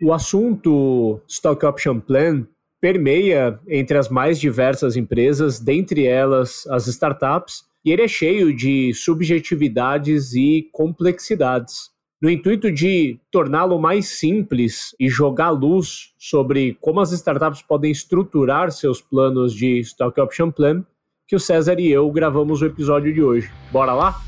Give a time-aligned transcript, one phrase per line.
[0.00, 2.46] O assunto Stock Option Plan
[2.80, 8.94] permeia entre as mais diversas empresas, dentre elas as startups, e ele é cheio de
[8.94, 11.90] subjetividades e complexidades.
[12.22, 18.70] No intuito de torná-lo mais simples e jogar luz sobre como as startups podem estruturar
[18.70, 20.84] seus planos de Stock Option Plan,
[21.26, 23.50] que o César e eu gravamos o episódio de hoje.
[23.72, 24.27] Bora lá?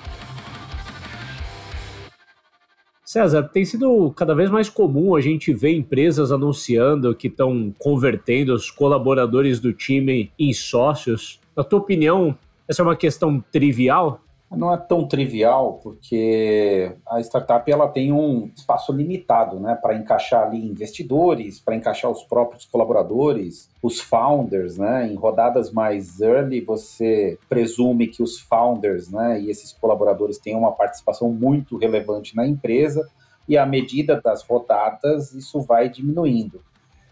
[3.11, 8.53] César, tem sido cada vez mais comum a gente ver empresas anunciando que estão convertendo
[8.53, 11.37] os colaboradores do time em sócios.
[11.53, 12.33] Na tua opinião,
[12.69, 14.21] essa é uma questão trivial?
[14.57, 20.43] Não é tão trivial, porque a startup ela tem um espaço limitado né, para encaixar
[20.43, 24.77] ali investidores, para encaixar os próprios colaboradores, os founders.
[24.77, 30.55] Né, em rodadas mais early, você presume que os founders né, e esses colaboradores têm
[30.55, 33.09] uma participação muito relevante na empresa,
[33.47, 36.61] e à medida das rodadas, isso vai diminuindo.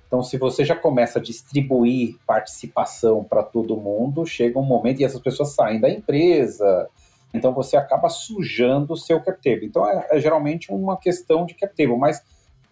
[0.08, 5.04] Então, se você já começa a distribuir participação para todo mundo, chega um momento e
[5.04, 6.90] essas pessoas saem da empresa,
[7.34, 9.66] então você acaba sujando o seu cap table.
[9.66, 12.24] Então é, é, geralmente uma questão de cap table, mas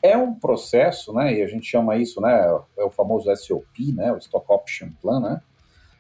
[0.01, 1.33] é um processo, né?
[1.33, 2.47] E a gente chama isso, né?
[2.77, 4.11] É o famoso SOP, né?
[4.11, 5.41] O Stock Option Plan, né?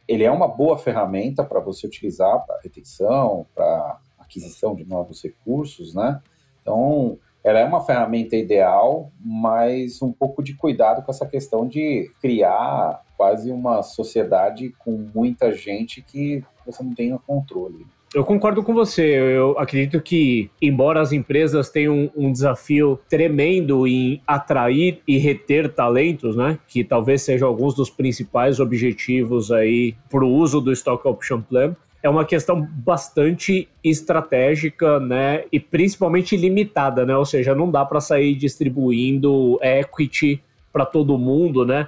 [0.07, 5.93] Ele é uma boa ferramenta para você utilizar para retenção, para aquisição de novos recursos,
[5.93, 6.21] né?
[6.61, 12.11] Então, ela é uma ferramenta ideal, mas um pouco de cuidado com essa questão de
[12.21, 17.85] criar quase uma sociedade com muita gente que você não tenha controle.
[18.13, 19.03] Eu concordo com você.
[19.03, 26.35] Eu acredito que, embora as empresas tenham um desafio tremendo em atrair e reter talentos,
[26.35, 31.41] né, que talvez sejam alguns dos principais objetivos aí para o uso do Stock Option
[31.41, 37.17] Plan, é uma questão bastante estratégica, né, e principalmente limitada, né?
[37.17, 40.41] Ou seja, não dá para sair distribuindo equity
[40.71, 41.87] para todo mundo, né?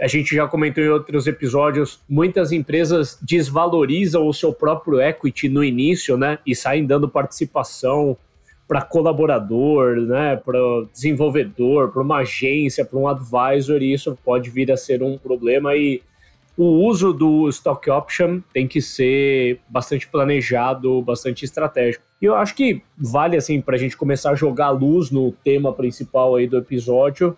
[0.00, 5.64] A gente já comentou em outros episódios, muitas empresas desvalorizam o seu próprio equity no
[5.64, 6.38] início, né?
[6.46, 8.16] E saem dando participação
[8.68, 10.36] para colaborador, né?
[10.36, 10.58] Para
[10.92, 15.74] desenvolvedor, para uma agência, para um advisor, e isso pode vir a ser um problema.
[15.74, 16.02] E
[16.56, 22.04] o uso do stock option tem que ser bastante planejado, bastante estratégico.
[22.20, 25.72] E eu acho que vale assim para a gente começar a jogar luz no tema
[25.72, 27.36] principal aí do episódio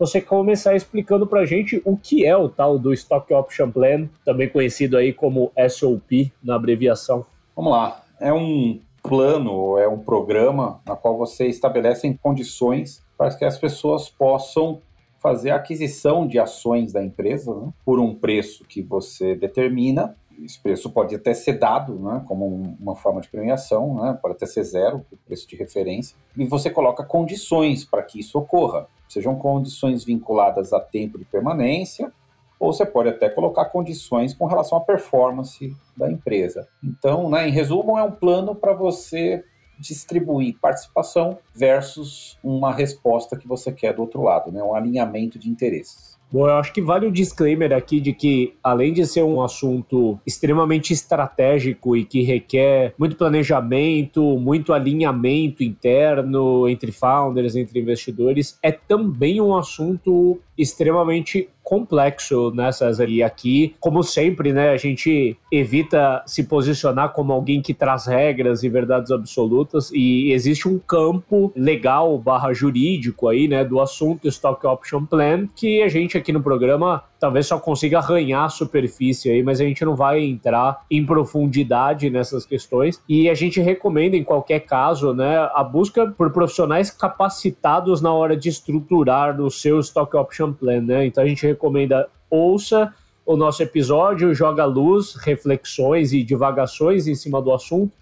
[0.00, 4.08] você começar explicando para a gente o que é o tal do Stock Option Plan,
[4.24, 7.26] também conhecido aí como SOP na abreviação.
[7.54, 13.44] Vamos lá, é um plano, é um programa na qual você estabelece condições para que
[13.44, 14.80] as pessoas possam
[15.18, 20.16] fazer a aquisição de ações da empresa né, por um preço que você determina.
[20.42, 24.46] Esse preço pode até ser dado né, como uma forma de premiação, né, pode até
[24.46, 26.16] ser zero, o preço de referência.
[26.34, 32.12] E você coloca condições para que isso ocorra sejam condições vinculadas a tempo de permanência,
[32.58, 36.68] ou você pode até colocar condições com relação à performance da empresa.
[36.84, 39.42] Então, né, em resumo, é um plano para você
[39.78, 45.48] distribuir participação versus uma resposta que você quer do outro lado, né, um alinhamento de
[45.48, 46.19] interesses.
[46.32, 50.16] Bom, eu acho que vale o disclaimer aqui de que, além de ser um assunto
[50.24, 58.70] extremamente estratégico e que requer muito planejamento, muito alinhamento interno entre founders, entre investidores, é
[58.70, 63.08] também um assunto extremamente complexo, né, César?
[63.08, 68.64] E aqui, como sempre, né, a gente evita se posicionar como alguém que traz regras
[68.64, 74.66] e verdades absolutas e existe um campo legal barra jurídico aí, né, do assunto Stock
[74.66, 79.42] Option Plan que a gente aqui no programa talvez só consiga arranhar a superfície aí,
[79.42, 83.00] mas a gente não vai entrar em profundidade nessas questões.
[83.06, 88.34] E a gente recomenda, em qualquer caso, né, a busca por profissionais capacitados na hora
[88.34, 91.06] de estruturar o seu Stock Option Plan, né?
[91.06, 92.94] Então a gente recomenda ouça
[93.26, 97.92] o nosso episódio, joga luz, reflexões e divagações em cima do assunto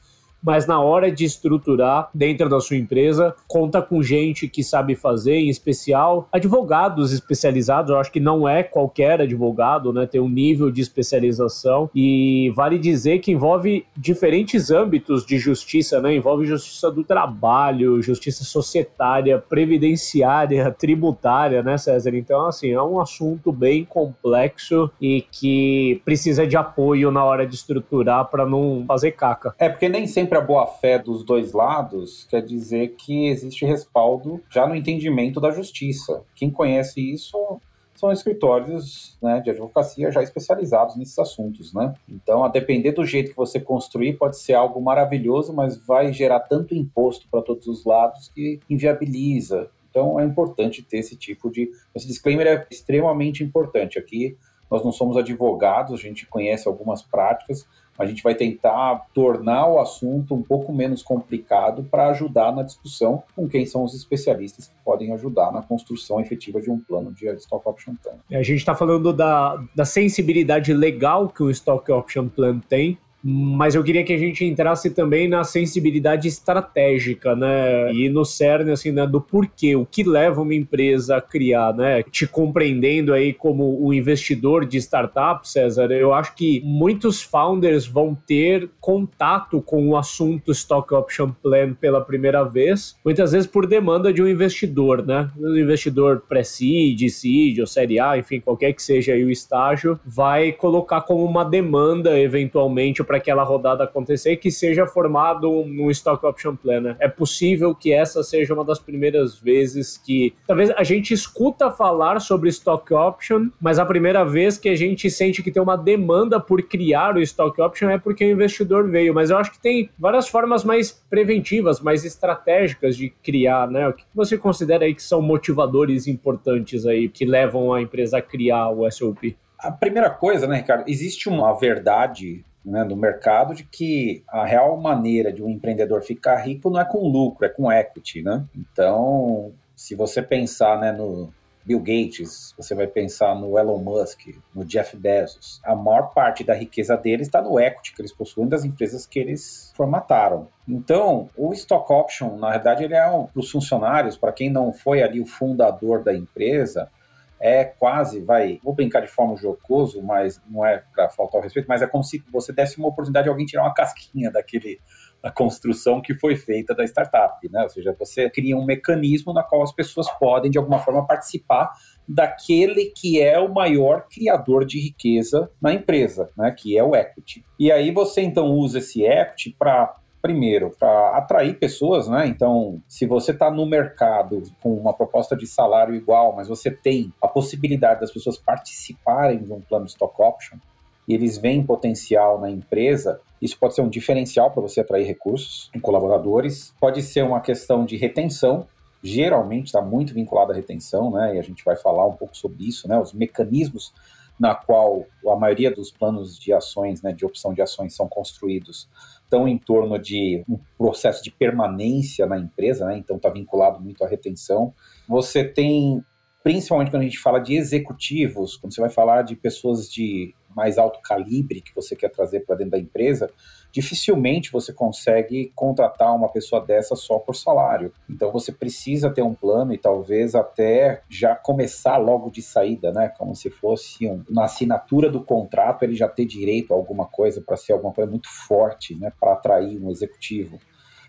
[0.42, 5.36] mas na hora de estruturar dentro da sua empresa, conta com gente que sabe fazer,
[5.36, 7.90] em especial advogados especializados.
[7.90, 10.06] Eu acho que não é qualquer advogado, né?
[10.06, 16.14] Tem um nível de especialização e vale dizer que envolve diferentes âmbitos de justiça, né?
[16.14, 22.14] Envolve justiça do trabalho, justiça societária, previdenciária, tributária, né, César?
[22.14, 27.54] Então, assim, é um assunto bem complexo e que precisa de apoio na hora de
[27.54, 29.54] estruturar para não fazer caca.
[29.58, 34.42] É, porque nem sempre sempre a boa-fé dos dois lados quer dizer que existe respaldo
[34.50, 36.22] já no entendimento da justiça.
[36.34, 37.58] Quem conhece isso
[37.94, 41.94] são escritórios né, de advocacia já especializados nesses assuntos, né?
[42.06, 46.40] Então, a depender do jeito que você construir, pode ser algo maravilhoso, mas vai gerar
[46.40, 49.70] tanto imposto para todos os lados que inviabiliza.
[49.90, 51.72] Então, é importante ter esse tipo de...
[51.94, 53.98] Esse disclaimer é extremamente importante.
[53.98, 54.36] Aqui,
[54.70, 57.66] nós não somos advogados, a gente conhece algumas práticas,
[57.98, 63.22] a gente vai tentar tornar o assunto um pouco menos complicado para ajudar na discussão
[63.34, 67.26] com quem são os especialistas que podem ajudar na construção efetiva de um plano de
[67.34, 68.14] Stock Option Plan.
[68.30, 73.74] A gente está falando da, da sensibilidade legal que o Stock Option Plan tem, mas
[73.74, 77.92] eu queria que a gente entrasse também na sensibilidade estratégica, né?
[77.92, 82.02] E no cerne, assim, né, do porquê, o que leva uma empresa a criar, né?
[82.02, 88.14] Te compreendendo aí como o investidor de startup, César, eu acho que muitos founders vão
[88.14, 94.12] ter contato com o assunto Stock Option Plan pela primeira vez, muitas vezes por demanda
[94.12, 95.28] de um investidor, né?
[95.38, 100.52] Um investidor pré-seed, seed ou série A, enfim, qualquer que seja aí o estágio, vai
[100.52, 106.54] colocar como uma demanda, eventualmente, para aquela rodada acontecer que seja formado um Stock Option
[106.54, 106.94] Planner.
[107.00, 112.20] É possível que essa seja uma das primeiras vezes que talvez a gente escuta falar
[112.20, 116.38] sobre Stock Option, mas a primeira vez que a gente sente que tem uma demanda
[116.38, 119.14] por criar o Stock Option é porque o investidor veio.
[119.14, 123.88] Mas eu acho que tem várias formas mais preventivas, mais estratégicas de criar, né?
[123.88, 128.22] O que você considera aí que são motivadores importantes aí que levam a empresa a
[128.22, 129.34] criar o SOP?
[129.58, 134.76] A primeira coisa, né, Ricardo, existe uma verdade né, no mercado de que a real
[134.76, 138.44] maneira de um empreendedor ficar rico não é com lucro, é com equity, né?
[138.54, 141.32] Então, se você pensar né, no
[141.68, 144.20] Bill Gates, você vai pensar no Elon Musk,
[144.54, 148.48] no Jeff Bezos, a maior parte da riqueza deles está no equity que eles possuem
[148.48, 150.48] das empresas que eles formataram.
[150.66, 154.72] Então, o stock option, na verdade, ele é um, para os funcionários, para quem não
[154.72, 156.90] foi ali o fundador da empresa,
[157.40, 161.66] é quase, vai, vou brincar de forma jocoso, mas não é para faltar o respeito,
[161.68, 164.80] mas é como se você desse uma oportunidade de alguém tirar uma casquinha daquele
[165.22, 167.62] da construção que foi feita da startup, né?
[167.62, 171.72] Ou seja, você cria um mecanismo na qual as pessoas podem de alguma forma participar
[172.08, 176.50] daquele que é o maior criador de riqueza na empresa, né?
[176.52, 177.44] Que é o equity.
[177.58, 182.26] E aí você então usa esse equity para primeiro, para atrair pessoas, né?
[182.26, 187.12] Então, se você está no mercado com uma proposta de salário igual, mas você tem
[187.22, 190.58] a possibilidade das pessoas participarem de um plano de stock option,
[191.06, 195.70] e eles veem potencial na empresa, isso pode ser um diferencial para você atrair recursos
[195.74, 198.66] em colaboradores, pode ser uma questão de retenção,
[199.02, 201.36] geralmente está muito vinculado à retenção, né?
[201.36, 202.98] E a gente vai falar um pouco sobre isso, né?
[202.98, 203.94] Os mecanismos
[204.38, 208.88] na qual a maioria dos planos de ações, né, de opção de ações são construídos
[209.28, 212.96] estão em torno de um processo de permanência na empresa, né?
[212.96, 214.72] então está vinculado muito à retenção.
[215.06, 216.02] Você tem,
[216.42, 220.78] principalmente quando a gente fala de executivos, quando você vai falar de pessoas de mais
[220.78, 223.30] alto calibre que você quer trazer para dentro da empresa,
[223.72, 227.92] dificilmente você consegue contratar uma pessoa dessa só por salário.
[228.08, 233.08] Então você precisa ter um plano e talvez até já começar logo de saída, né?
[233.16, 237.40] Como se fosse um, na assinatura do contrato ele já ter direito a alguma coisa
[237.40, 239.12] para ser alguma coisa muito forte, né?
[239.20, 240.58] Para atrair um executivo.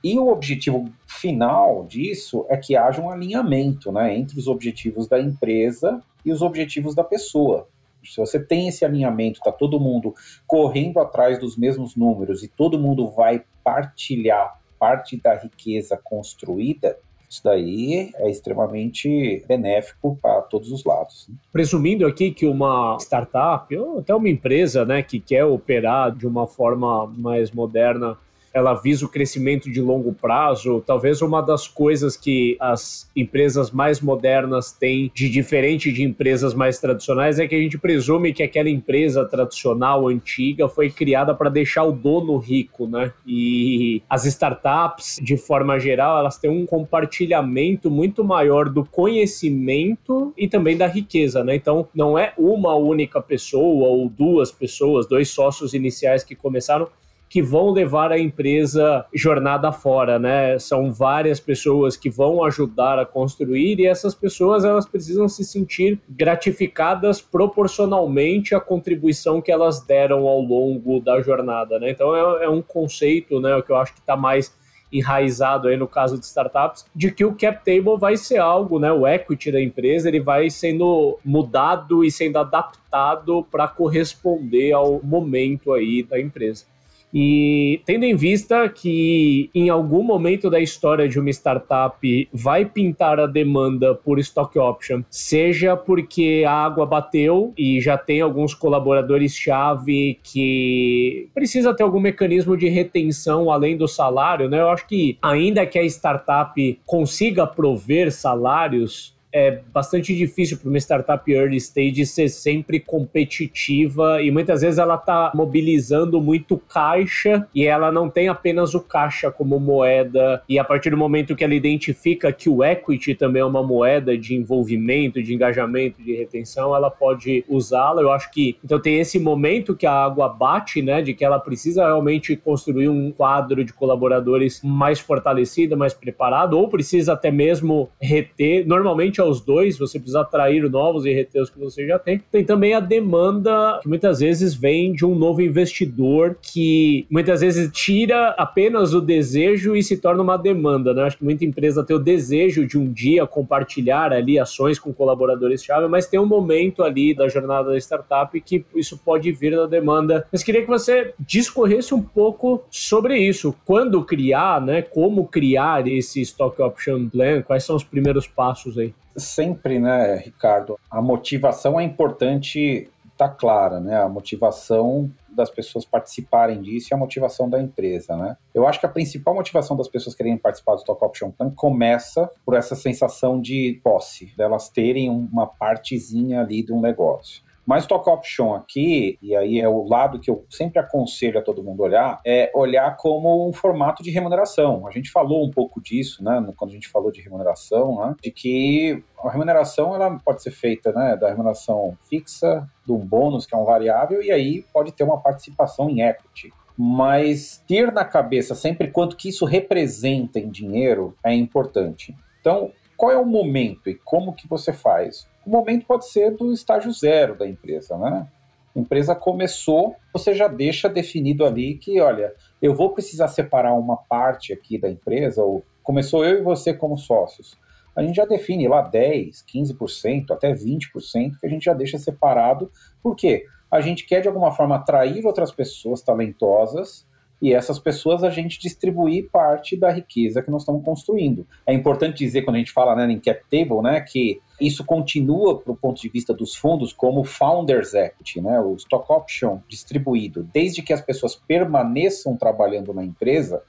[0.03, 5.19] E o objetivo final disso é que haja um alinhamento né, entre os objetivos da
[5.19, 7.67] empresa e os objetivos da pessoa.
[8.03, 10.13] Se você tem esse alinhamento, está todo mundo
[10.47, 16.97] correndo atrás dos mesmos números e todo mundo vai partilhar parte da riqueza construída,
[17.29, 21.27] isso daí é extremamente benéfico para todos os lados.
[21.29, 21.35] Né?
[21.51, 26.47] Presumindo aqui que uma startup ou até uma empresa né, que quer operar de uma
[26.47, 28.17] forma mais moderna
[28.53, 30.83] ela visa o crescimento de longo prazo.
[30.85, 36.79] Talvez uma das coisas que as empresas mais modernas têm de diferente de empresas mais
[36.79, 41.83] tradicionais é que a gente presume que aquela empresa tradicional, antiga, foi criada para deixar
[41.83, 43.11] o dono rico, né?
[43.25, 50.47] E as startups, de forma geral, elas têm um compartilhamento muito maior do conhecimento e
[50.47, 51.55] também da riqueza, né?
[51.55, 56.87] Então, não é uma única pessoa ou duas pessoas, dois sócios iniciais que começaram
[57.29, 60.57] que vão levar a empresa jornada fora, né?
[60.57, 65.99] São várias pessoas que vão ajudar a construir e essas pessoas elas precisam se sentir
[66.09, 71.91] gratificadas proporcionalmente à contribuição que elas deram ao longo da jornada, né?
[71.91, 74.57] Então é, é um conceito, né, que eu acho que está mais
[74.91, 78.91] enraizado aí no caso de startups, de que o cap table vai ser algo, né,
[78.91, 85.73] o equity da empresa, ele vai sendo mudado e sendo adaptado para corresponder ao momento
[85.73, 86.65] aí da empresa.
[87.13, 93.19] E tendo em vista que em algum momento da história de uma startup vai pintar
[93.19, 100.19] a demanda por stock option, seja porque a água bateu e já tem alguns colaboradores-chave
[100.23, 104.59] que precisa ter algum mecanismo de retenção além do salário, né?
[104.59, 110.77] Eu acho que ainda que a startup consiga prover salários, é bastante difícil para uma
[110.77, 117.65] startup early stage ser sempre competitiva e muitas vezes ela está mobilizando muito caixa e
[117.65, 121.53] ela não tem apenas o caixa como moeda e a partir do momento que ela
[121.53, 126.89] identifica que o equity também é uma moeda de envolvimento, de engajamento, de retenção, ela
[126.89, 128.01] pode usá-la.
[128.01, 131.39] Eu acho que então tem esse momento que a água bate, né, de que ela
[131.39, 137.89] precisa realmente construir um quadro de colaboradores mais fortalecido, mais preparado ou precisa até mesmo
[138.01, 138.65] reter.
[138.65, 142.21] Normalmente aos dois, você precisa atrair novos e reter os que você já tem.
[142.31, 147.69] Tem também a demanda que muitas vezes vem de um novo investidor que muitas vezes
[147.71, 151.03] tira apenas o desejo e se torna uma demanda, né?
[151.03, 155.87] Acho que muita empresa tem o desejo de um dia compartilhar ali ações com colaboradores-chave,
[155.87, 160.25] mas tem um momento ali da jornada da startup que isso pode vir da demanda.
[160.31, 163.55] Mas queria que você discorresse um pouco sobre isso.
[163.65, 164.81] Quando criar, né?
[164.81, 167.41] Como criar esse Stock Option Plan?
[167.41, 168.93] Quais são os primeiros passos aí?
[169.19, 174.01] Sempre, né, Ricardo, a motivação é importante tá clara, né?
[174.01, 178.37] A motivação das pessoas participarem disso e a motivação da empresa, né?
[178.53, 182.31] Eu acho que a principal motivação das pessoas quererem participar do Stock Option Plan começa
[182.45, 187.43] por essa sensação de posse, delas terem uma partezinha ali de um negócio.
[187.65, 191.63] Mas Stock Option aqui, e aí é o lado que eu sempre aconselho a todo
[191.63, 194.87] mundo olhar, é olhar como um formato de remuneração.
[194.87, 198.31] A gente falou um pouco disso, né, quando a gente falou de remuneração, né, de
[198.31, 203.53] que a remuneração ela pode ser feita né, da remuneração fixa, de um bônus, que
[203.53, 206.51] é um variável, e aí pode ter uma participação em equity
[206.81, 212.15] mas ter na cabeça sempre quanto que isso representa em dinheiro é importante.
[212.39, 215.25] Então, qual é o momento e como que você faz?
[215.45, 218.27] O momento pode ser do estágio zero da empresa, né?
[218.75, 223.95] A empresa começou, você já deixa definido ali que, olha, eu vou precisar separar uma
[223.95, 227.57] parte aqui da empresa, ou começou eu e você como sócios.
[227.95, 232.69] A gente já define lá 10, 15%, até 20% que a gente já deixa separado.
[233.01, 233.45] Por quê?
[233.71, 237.07] A gente quer de alguma forma atrair outras pessoas talentosas
[237.41, 241.47] e essas pessoas a gente distribuir parte da riqueza que nós estamos construindo.
[241.65, 245.57] É importante dizer, quando a gente fala né, em cap table, né, que isso continua,
[245.57, 250.43] para o ponto de vista dos fundos, como Founders Equity, né, o stock option distribuído.
[250.53, 253.63] Desde que as pessoas permaneçam trabalhando na empresa,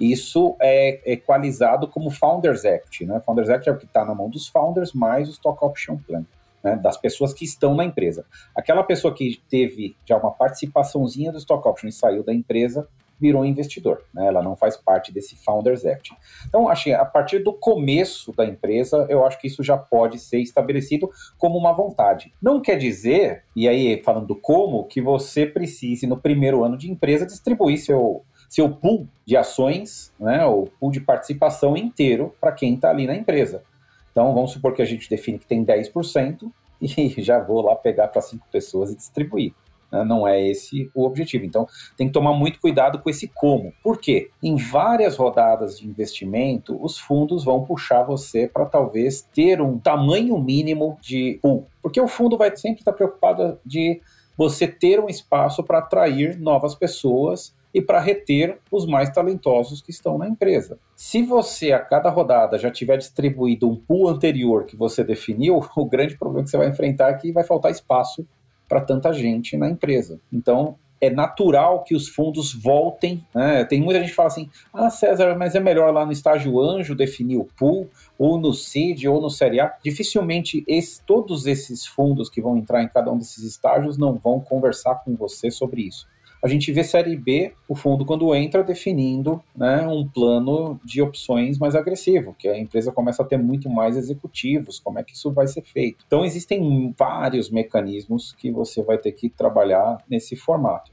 [0.00, 3.04] isso é equalizado como Founders Equity.
[3.04, 3.20] Né?
[3.20, 6.24] Founders Equity é o que está na mão dos founders, mais o stock option plan.
[6.62, 8.22] Né, das pessoas que estão na empresa.
[8.54, 12.86] Aquela pessoa que teve já uma participaçãozinha do stock option e saiu da empresa,
[13.20, 14.26] virou investidor, né?
[14.26, 16.12] ela não faz parte desse Founders Act.
[16.48, 20.38] Então, achei, a partir do começo da empresa, eu acho que isso já pode ser
[20.38, 22.32] estabelecido como uma vontade.
[22.40, 26.90] Não quer dizer, e aí falando do como, que você precise, no primeiro ano de
[26.90, 32.74] empresa, distribuir seu, seu pool de ações, né, o pool de participação inteiro para quem
[32.74, 33.62] está ali na empresa.
[34.10, 36.50] Então, vamos supor que a gente define que tem 10%
[36.80, 39.52] e já vou lá pegar para cinco pessoas e distribuir.
[39.90, 40.04] Né?
[40.04, 41.44] Não é esse o objetivo.
[41.44, 41.66] Então,
[41.96, 43.72] tem que tomar muito cuidado com esse como.
[43.82, 44.30] Por quê?
[44.42, 50.38] Em várias rodadas de investimento, os fundos vão puxar você para talvez ter um tamanho
[50.38, 51.66] mínimo de pool.
[51.82, 54.00] Porque o fundo vai sempre estar preocupado de
[54.36, 59.90] você ter um espaço para atrair novas pessoas e para reter os mais talentosos que
[59.90, 60.78] estão na empresa.
[60.96, 65.84] Se você a cada rodada já tiver distribuído um pool anterior que você definiu, o
[65.84, 68.26] grande problema que você vai enfrentar é que vai faltar espaço
[68.70, 70.20] para tanta gente na empresa.
[70.32, 73.26] Então, é natural que os fundos voltem.
[73.34, 73.64] Né?
[73.64, 76.94] Tem muita gente que fala assim: ah, César, mas é melhor lá no estágio anjo
[76.94, 79.74] definir o pool, ou no CID, ou no Série A.
[79.82, 84.38] Dificilmente esse, todos esses fundos que vão entrar em cada um desses estágios não vão
[84.38, 86.06] conversar com você sobre isso
[86.42, 91.58] a gente vê Série B, o fundo, quando entra, definindo né, um plano de opções
[91.58, 95.30] mais agressivo, que a empresa começa a ter muito mais executivos, como é que isso
[95.30, 96.04] vai ser feito.
[96.06, 100.90] Então, existem vários mecanismos que você vai ter que trabalhar nesse formato.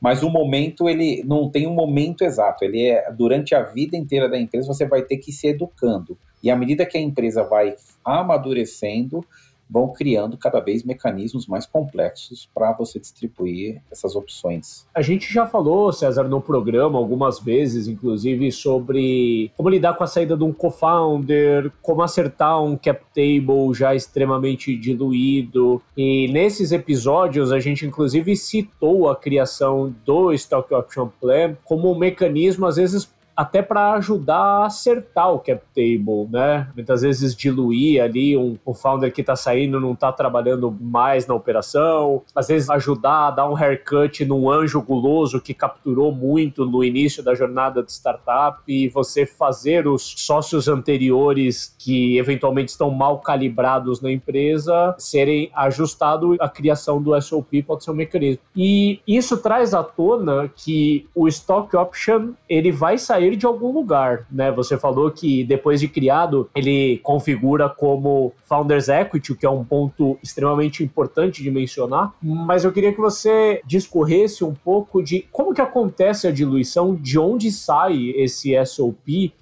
[0.00, 4.28] Mas o momento, ele não tem um momento exato, ele é durante a vida inteira
[4.28, 6.16] da empresa, você vai ter que ir se educando.
[6.42, 7.74] E à medida que a empresa vai
[8.04, 9.24] amadurecendo,
[9.68, 14.86] vão criando cada vez mecanismos mais complexos para você distribuir essas opções.
[14.94, 20.06] A gente já falou, César, no programa algumas vezes, inclusive, sobre como lidar com a
[20.06, 25.82] saída de um co-founder, como acertar um cap table já extremamente diluído.
[25.96, 31.98] E nesses episódios a gente inclusive citou a criação do Stock Option Plan como um
[31.98, 36.68] mecanismo às vezes até para ajudar a acertar o cap table, né?
[36.74, 41.34] Muitas vezes diluir ali um, um founder que está saindo não está trabalhando mais na
[41.34, 46.82] operação, às vezes ajudar a dar um haircut num anjo guloso que capturou muito no
[46.82, 53.18] início da jornada de startup e você fazer os sócios anteriores que eventualmente estão mal
[53.18, 58.40] calibrados na empresa serem ajustados à criação do SOP pode ser um mecanismo.
[58.54, 63.72] E isso traz à tona que o stock option ele vai sair sair de algum
[63.72, 64.50] lugar, né?
[64.52, 69.64] Você falou que depois de criado, ele configura como Founders Equity, o que é um
[69.64, 75.52] ponto extremamente importante de mencionar, mas eu queria que você discorresse um pouco de como
[75.52, 79.32] que acontece a diluição, de onde sai esse SOP,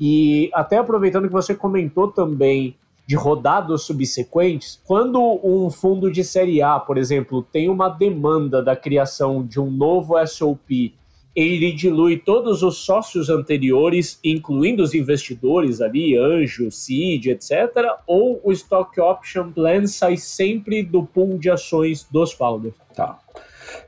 [0.00, 2.76] e até aproveitando que você comentou também
[3.06, 8.74] de rodadas subsequentes, quando um fundo de série A, por exemplo, tem uma demanda da
[8.74, 10.92] criação de um novo SOP
[11.36, 17.70] ele dilui todos os sócios anteriores, incluindo os investidores ali, anjo, seed, etc.,
[18.06, 22.74] ou o stock option plan sai sempre do pool de ações dos founders?
[22.94, 23.18] Tá.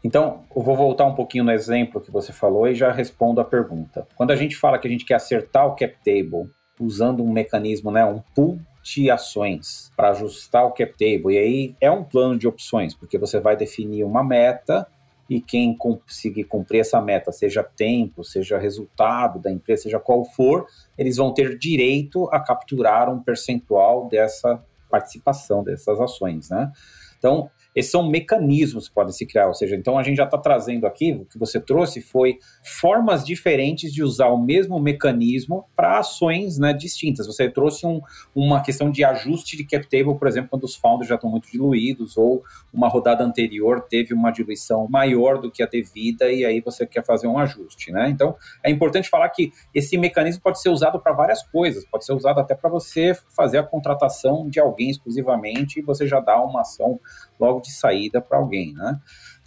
[0.05, 3.45] Então, eu vou voltar um pouquinho no exemplo que você falou e já respondo a
[3.45, 4.07] pergunta.
[4.15, 7.91] Quando a gente fala que a gente quer acertar o cap table usando um mecanismo,
[7.91, 12.39] né, um pool de ações para ajustar o cap table, e aí é um plano
[12.39, 14.87] de opções, porque você vai definir uma meta
[15.29, 20.67] e quem conseguir cumprir essa meta, seja tempo, seja resultado da empresa, seja qual for,
[20.97, 26.73] eles vão ter direito a capturar um percentual dessa participação dessas ações, né?
[27.19, 30.37] Então, esses são mecanismos que podem se criar, ou seja, então a gente já está
[30.37, 36.01] trazendo aqui, o que você trouxe foi formas diferentes de usar o mesmo mecanismo para
[36.01, 37.29] ações né, distintas.
[37.29, 38.01] Você trouxe um,
[38.35, 41.49] uma questão de ajuste de cap table, por exemplo, quando os founders já estão muito
[41.53, 46.61] diluídos, ou uma rodada anterior teve uma diluição maior do que a devida, e aí
[46.61, 47.93] você quer fazer um ajuste.
[47.93, 48.11] Né?
[48.11, 52.13] Então, é importante falar que esse mecanismo pode ser usado para várias coisas, pode ser
[52.13, 56.63] usado até para você fazer a contratação de alguém exclusivamente e você já dá uma
[56.63, 56.99] ação
[57.39, 58.99] logo de saída para alguém, né?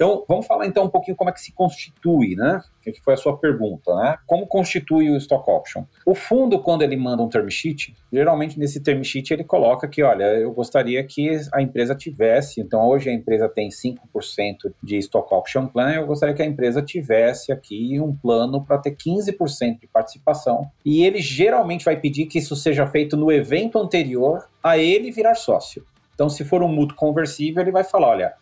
[0.02, 2.60] Então, vamos falar então um pouquinho como é que se constitui, né?
[2.82, 4.18] Que foi a sua pergunta, né?
[4.26, 5.84] Como constitui o stock option?
[6.04, 10.02] O fundo, quando ele manda um term sheet, geralmente nesse term sheet ele coloca que,
[10.02, 15.32] olha, eu gostaria que a empresa tivesse, então hoje a empresa tem 5% de stock
[15.36, 19.88] option plan, eu gostaria que a empresa tivesse aqui um plano para ter 15% de
[19.88, 20.72] participação.
[20.84, 25.36] E ele geralmente vai pedir que isso seja feito no evento anterior a ele virar
[25.36, 25.86] sócio.
[26.22, 28.34] Então, se for um mútuo conversível, ele vai falar: olha,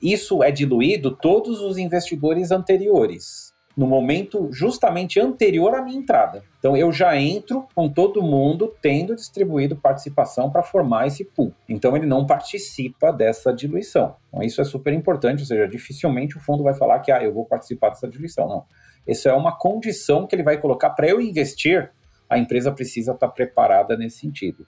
[0.00, 6.42] isso é diluído todos os investidores anteriores, no momento justamente anterior à minha entrada.
[6.58, 11.52] Então, eu já entro com todo mundo tendo distribuído participação para formar esse pool.
[11.68, 14.16] Então, ele não participa dessa diluição.
[14.28, 17.34] Então, isso é super importante, ou seja, dificilmente o fundo vai falar que ah, eu
[17.34, 18.48] vou participar dessa diluição.
[18.48, 18.64] Não.
[19.06, 21.90] Isso é uma condição que ele vai colocar para eu investir.
[22.26, 24.66] A empresa precisa estar preparada nesse sentido.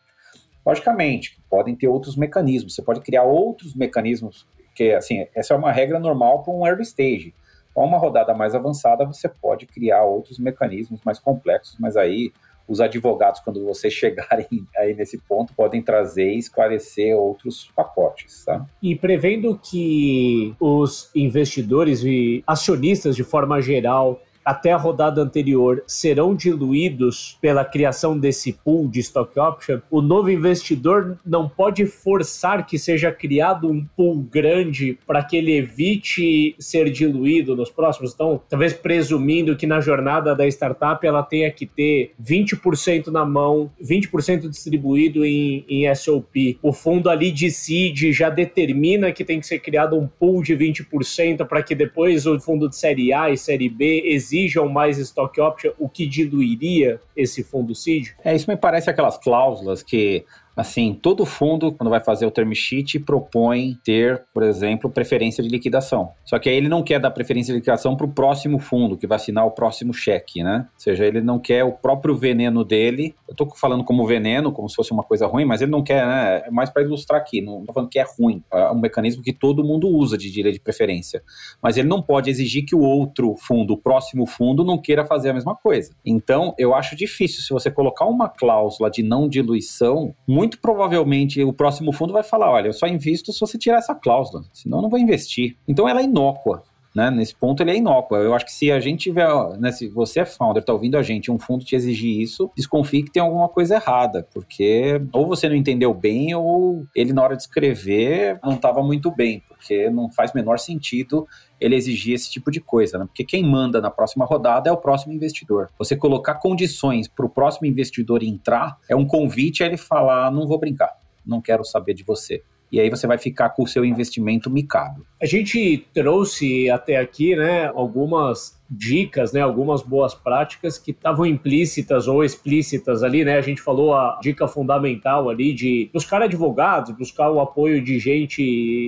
[0.71, 5.73] Logicamente, podem ter outros mecanismos, você pode criar outros mecanismos, que assim, essa é uma
[5.73, 7.35] regra normal para um early stage.
[7.75, 12.33] Com uma rodada mais avançada, você pode criar outros mecanismos mais complexos, mas aí
[12.69, 14.47] os advogados, quando vocês chegarem
[14.79, 18.45] aí nesse ponto, podem trazer e esclarecer outros pacotes.
[18.45, 18.65] Tá?
[18.81, 26.35] E prevendo que os investidores e acionistas, de forma geral, até a rodada anterior serão
[26.35, 32.79] diluídos pela criação desse pool de stock option, o novo investidor não pode forçar que
[32.79, 38.13] seja criado um pool grande para que ele evite ser diluído nos próximos.
[38.13, 43.71] Então, talvez presumindo que na jornada da startup ela tenha que ter 20% na mão,
[43.83, 46.59] 20% distribuído em, em SOP.
[46.63, 50.57] O fundo ali de seed já determina que tem que ser criado um pool de
[50.57, 55.41] 20% para que depois o fundo de série A e série B exijam mais stock
[55.41, 58.11] option, o que diluiria esse fundo seed?
[58.25, 60.25] É, isso me parece aquelas cláusulas que
[60.61, 65.49] Assim, todo fundo, quando vai fazer o term sheet, propõe ter, por exemplo, preferência de
[65.49, 66.11] liquidação.
[66.23, 69.07] Só que aí ele não quer dar preferência de liquidação para o próximo fundo, que
[69.07, 70.67] vai assinar o próximo cheque, né?
[70.75, 73.15] Ou seja, ele não quer o próprio veneno dele.
[73.27, 76.07] Eu estou falando como veneno, como se fosse uma coisa ruim, mas ele não quer,
[76.07, 76.43] né?
[76.47, 77.41] É mais para ilustrar aqui.
[77.41, 78.43] Não estou falando que é ruim.
[78.53, 81.23] É um mecanismo que todo mundo usa de direito de preferência.
[81.63, 85.31] Mas ele não pode exigir que o outro fundo, o próximo fundo, não queira fazer
[85.31, 85.95] a mesma coisa.
[86.05, 91.43] Então, eu acho difícil, se você colocar uma cláusula de não diluição, muito muito provavelmente
[91.45, 94.79] o próximo fundo vai falar: olha, eu só invisto se você tirar essa cláusula, senão
[94.79, 95.57] eu não vou investir.
[95.69, 96.65] Então ela é inócua.
[96.93, 97.09] Né?
[97.09, 98.19] Nesse ponto ele é inócua.
[98.19, 99.29] Eu acho que se a gente tiver,
[99.61, 103.05] né, se você é founder, está ouvindo a gente, um fundo te exigir isso, desconfie
[103.05, 107.37] que tem alguma coisa errada, porque ou você não entendeu bem ou ele na hora
[107.37, 111.29] de escrever não estava muito bem, porque não faz menor sentido
[111.61, 113.05] ele exigir esse tipo de coisa, né?
[113.05, 115.71] Porque quem manda na próxima rodada é o próximo investidor.
[115.79, 120.47] Você colocar condições para o próximo investidor entrar é um convite a ele falar: não
[120.47, 120.91] vou brincar,
[121.25, 125.05] não quero saber de você e aí você vai ficar com o seu investimento micado.
[125.21, 132.07] A gente trouxe até aqui, né, algumas dicas, né, algumas boas práticas que estavam implícitas
[132.07, 133.37] ou explícitas ali, né?
[133.37, 138.41] A gente falou a dica fundamental ali de buscar advogados, buscar o apoio de gente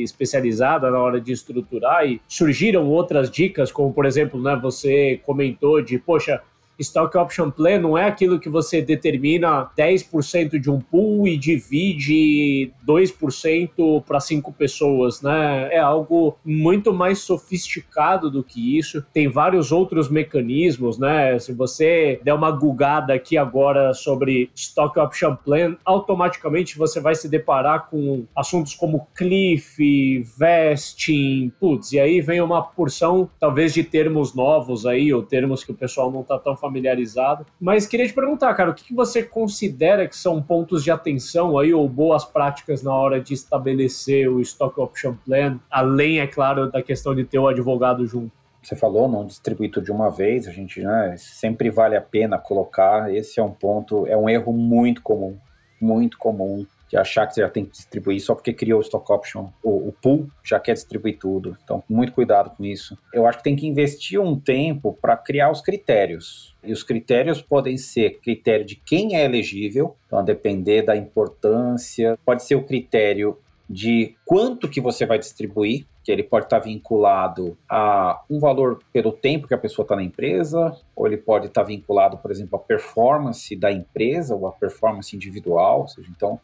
[0.03, 5.83] especializada na hora de estruturar e surgiram outras dicas, como por exemplo, né, você comentou
[5.83, 6.41] de, poxa,
[6.79, 12.73] Stock Option Plan não é aquilo que você determina 10% de um pool e divide
[12.87, 15.69] 2% para cinco pessoas, né?
[15.73, 19.05] É algo muito mais sofisticado do que isso.
[19.13, 21.39] Tem vários outros mecanismos, né?
[21.39, 27.29] Se você der uma gugada aqui agora sobre Stock Option Plan, automaticamente você vai se
[27.29, 34.35] deparar com assuntos como cliff, vesting, putz, e aí vem uma porção talvez de termos
[34.35, 37.45] novos aí, ou termos que o pessoal não está tão familiarizado.
[37.61, 41.59] Mas queria te perguntar, cara, o que, que você considera que são pontos de atenção
[41.59, 46.71] aí ou boas práticas na hora de estabelecer o Stock Option Plan, além, é claro,
[46.71, 48.31] da questão de ter o advogado junto?
[48.63, 52.39] Você falou, não distribuir tudo de uma vez, a gente né, sempre vale a pena
[52.39, 53.13] colocar.
[53.13, 55.37] Esse é um ponto, é um erro muito comum,
[55.81, 59.11] muito comum de achar que você já tem que distribuir só porque criou o stock
[59.11, 61.57] option, o, o pool já quer distribuir tudo.
[61.65, 62.99] Então, muito cuidado com isso.
[63.15, 66.55] Eu acho que tem que investir um tempo para criar os critérios.
[66.63, 72.19] E os critérios podem ser critério de quem é elegível, então a depender da importância,
[72.27, 73.39] pode ser o critério
[73.71, 79.13] de quanto que você vai distribuir, que ele pode estar vinculado a um valor pelo
[79.13, 82.59] tempo que a pessoa está na empresa, ou ele pode estar vinculado, por exemplo, à
[82.59, 86.39] performance da empresa ou à performance individual, ou seja, então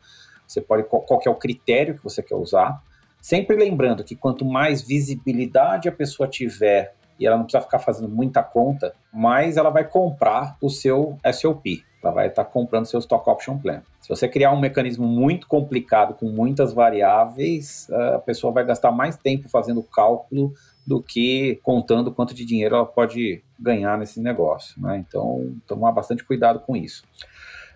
[0.48, 2.82] você pode qual é o critério que você quer usar.
[3.20, 8.08] Sempre lembrando que quanto mais visibilidade a pessoa tiver e ela não precisa ficar fazendo
[8.08, 11.84] muita conta, mais ela vai comprar o seu SOP.
[12.02, 13.82] Ela vai estar comprando seu Stock Option Plan.
[14.00, 19.16] Se você criar um mecanismo muito complicado, com muitas variáveis, a pessoa vai gastar mais
[19.16, 20.54] tempo fazendo cálculo
[20.86, 24.80] do que contando quanto de dinheiro ela pode ganhar nesse negócio.
[24.80, 25.04] Né?
[25.06, 27.02] Então, tomar bastante cuidado com isso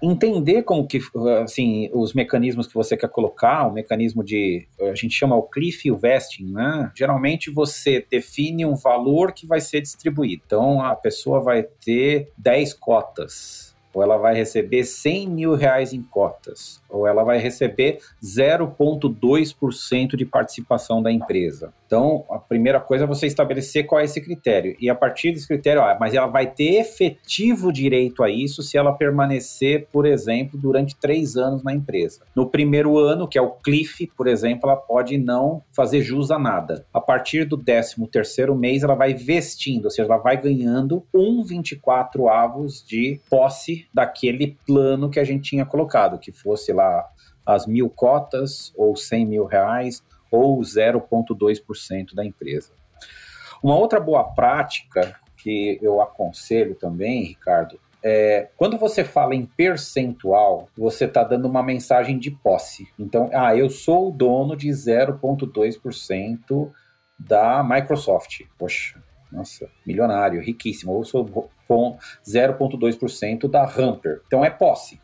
[0.03, 1.01] entender como que,
[1.43, 5.89] assim, os mecanismos que você quer colocar, o mecanismo de, a gente chama o cliff
[5.93, 6.91] vesting, né?
[6.95, 10.43] Geralmente você define um valor que vai ser distribuído.
[10.45, 16.03] Então, a pessoa vai ter 10 cotas, ou ela vai receber 100 mil reais em
[16.03, 21.73] cotas, ou ela vai receber 0,2% de participação da empresa.
[21.87, 24.75] Então, a primeira coisa é você estabelecer qual é esse critério.
[24.81, 28.79] E a partir desse critério, ó, mas ela vai ter efetivo direito a isso se
[28.79, 32.23] ela permanecer, por exemplo, durante três anos na empresa.
[32.35, 36.39] No primeiro ano, que é o cliff, por exemplo, ela pode não fazer jus a
[36.39, 36.87] nada.
[36.95, 41.45] A partir do 13 terceiro mês, ela vai vestindo, ou seja, ela vai ganhando um
[41.45, 47.07] 24 avos de posse daquele plano que a gente tinha colocado, que fosse lá
[47.45, 52.73] as mil cotas ou 100 mil reais ou 0,2% da empresa.
[53.63, 60.69] Uma outra boa prática que eu aconselho também, Ricardo, é, quando você fala em percentual,
[60.77, 62.89] você está dando uma mensagem de posse.
[62.99, 66.71] Então, ah, eu sou o dono de 0,2%
[67.17, 68.41] da Microsoft.
[68.59, 69.01] Poxa,
[69.33, 70.93] Nossa, milionário, riquíssimo.
[70.93, 74.21] Ou sou 0,2% da Hamper.
[74.27, 75.01] Então é posse.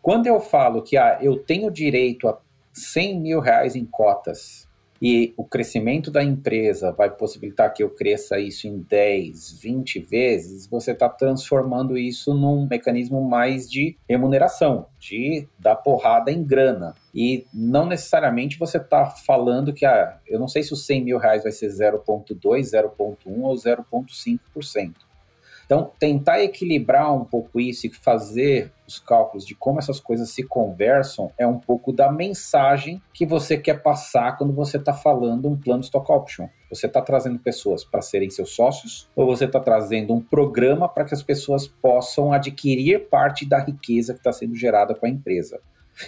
[0.00, 2.38] Quando eu falo que ah, eu tenho direito a
[2.72, 4.67] 100 mil reais em cotas
[5.00, 10.66] e o crescimento da empresa vai possibilitar que eu cresça isso em 10, 20 vezes,
[10.66, 16.94] você está transformando isso num mecanismo mais de remuneração, de dar porrada em grana.
[17.14, 21.18] E não necessariamente você está falando que, ah, eu não sei se os 100 mil
[21.18, 25.07] reais vai ser 0,2, 0,1 ou 0,5%.
[25.68, 30.42] Então, tentar equilibrar um pouco isso e fazer os cálculos de como essas coisas se
[30.42, 35.58] conversam é um pouco da mensagem que você quer passar quando você está falando um
[35.58, 36.48] plano stock option.
[36.70, 41.04] Você está trazendo pessoas para serem seus sócios ou você está trazendo um programa para
[41.04, 45.60] que as pessoas possam adquirir parte da riqueza que está sendo gerada com a empresa.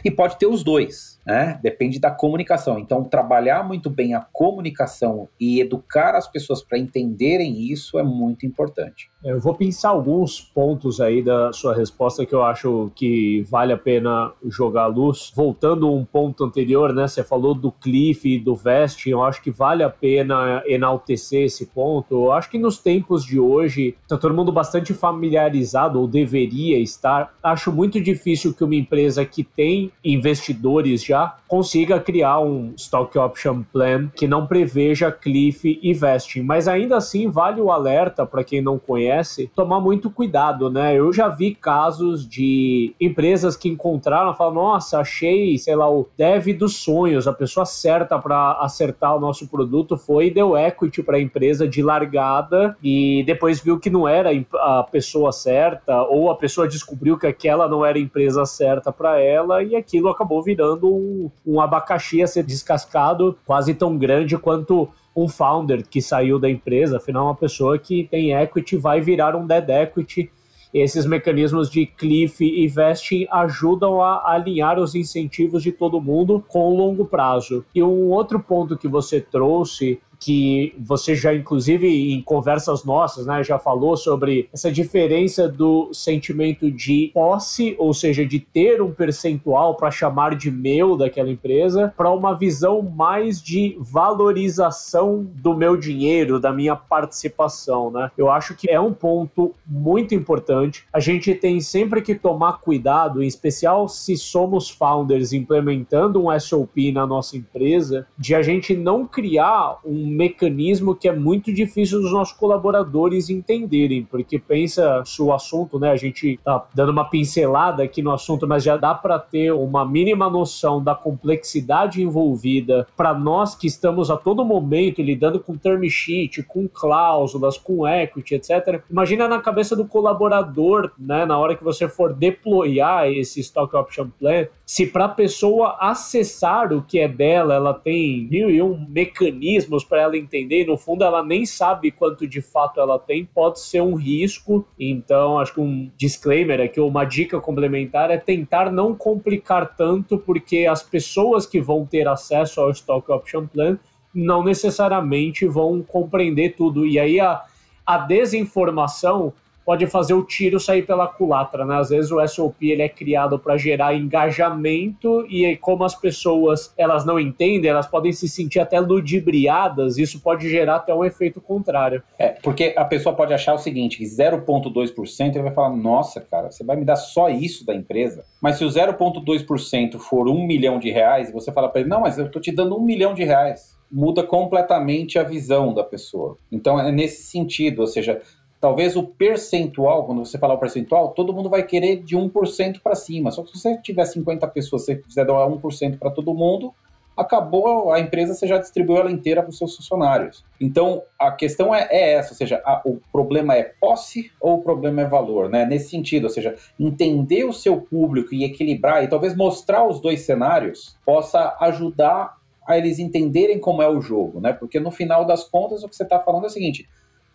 [0.05, 1.59] E pode ter os dois, né?
[1.63, 2.79] Depende da comunicação.
[2.79, 8.47] Então, trabalhar muito bem a comunicação e educar as pessoas para entenderem isso é muito
[8.47, 9.11] importante.
[9.23, 13.77] Eu vou pensar alguns pontos aí da sua resposta que eu acho que vale a
[13.77, 15.31] pena jogar à luz.
[15.35, 17.07] Voltando um ponto anterior, né?
[17.07, 21.67] Você falou do Cliff e do Vesting, eu acho que vale a pena enaltecer esse
[21.67, 22.15] ponto.
[22.15, 27.35] Eu acho que nos tempos de hoje, está todo mundo bastante familiarizado, ou deveria estar.
[27.43, 33.63] Acho muito difícil que uma empresa que tem investidores já consiga criar um stock option
[33.73, 36.43] plan que não preveja Cliff e Vesting.
[36.43, 40.95] Mas ainda assim, vale o alerta para quem não conhece tomar muito cuidado, né?
[40.95, 46.49] Eu já vi casos de empresas que encontraram, falam, nossa, achei, sei lá, o dev
[46.57, 51.17] dos sonhos, a pessoa certa para acertar o nosso produto foi e deu equity para
[51.17, 56.37] a empresa de largada e depois viu que não era a pessoa certa ou a
[56.37, 60.89] pessoa descobriu que aquela não era a empresa certa para ela e aquilo acabou virando
[60.93, 66.49] um, um abacaxi a ser descascado quase tão grande quanto um founder que saiu da
[66.49, 70.31] empresa, afinal, uma pessoa que tem equity vai virar um dead equity.
[70.73, 76.61] Esses mecanismos de cliff e vesting ajudam a alinhar os incentivos de todo mundo com
[76.61, 77.65] o longo prazo.
[77.75, 83.43] E um outro ponto que você trouxe que você já, inclusive, em conversas nossas, né,
[83.43, 89.75] já falou sobre essa diferença do sentimento de posse, ou seja, de ter um percentual
[89.75, 96.39] para chamar de meu daquela empresa, para uma visão mais de valorização do meu dinheiro,
[96.39, 98.11] da minha participação, né?
[98.19, 100.85] Eu acho que é um ponto muito importante.
[100.93, 106.93] A gente tem sempre que tomar cuidado, em especial se somos founders implementando um SOP
[106.93, 112.13] na nossa empresa, de a gente não criar um mecanismo que é muito difícil dos
[112.13, 117.83] nossos colaboradores entenderem, porque pensa se o assunto, né, a gente tá dando uma pincelada
[117.83, 123.15] aqui no assunto, mas já dá para ter uma mínima noção da complexidade envolvida para
[123.15, 128.83] nós que estamos a todo momento lidando com term sheet, com cláusulas, com equity, etc.
[128.91, 134.09] Imagina na cabeça do colaborador, né, na hora que você for deployar esse stock option
[134.19, 138.87] plan, se para a pessoa acessar o que é dela, ela tem mil e um
[138.89, 143.25] mecanismos para ela entender, e no fundo ela nem sabe quanto de fato ela tem,
[143.25, 144.67] pode ser um risco.
[144.79, 150.67] Então, acho que um disclaimer aqui, uma dica complementar é tentar não complicar tanto, porque
[150.67, 153.79] as pessoas que vão ter acesso ao Stock Option Plan
[154.15, 156.87] não necessariamente vão compreender tudo.
[156.87, 157.43] E aí a,
[157.87, 159.33] a desinformação
[159.65, 161.77] pode fazer o tiro sair pela culatra, né?
[161.77, 167.05] Às vezes o SOP ele é criado para gerar engajamento e como as pessoas elas
[167.05, 172.03] não entendem, elas podem se sentir até ludibriadas, isso pode gerar até um efeito contrário.
[172.19, 176.51] É, porque a pessoa pode achar o seguinte, que 0.2% ele vai falar, nossa, cara,
[176.51, 178.25] você vai me dar só isso da empresa?
[178.41, 182.19] Mas se o 0.2% for um milhão de reais, você fala para ele, não, mas
[182.19, 186.39] eu tô te dando um milhão de reais muda completamente a visão da pessoa.
[186.51, 188.23] Então é nesse sentido, ou seja,
[188.61, 192.95] talvez o percentual, quando você falar o percentual, todo mundo vai querer de 1% para
[192.95, 193.31] cima.
[193.31, 196.75] Só que se você tiver 50 pessoas, você quiser dar 1% para todo mundo,
[197.17, 200.45] acabou a empresa, você já distribuiu ela inteira para os seus funcionários.
[200.61, 204.63] Então, a questão é, é essa, ou seja, a, o problema é posse ou o
[204.63, 205.65] problema é valor, né?
[205.65, 210.21] Nesse sentido, ou seja, entender o seu público e equilibrar e talvez mostrar os dois
[210.21, 214.53] cenários possa ajudar a eles entenderem como é o jogo, né?
[214.53, 216.89] Porque no final das contas, o que você está falando é o seguinte,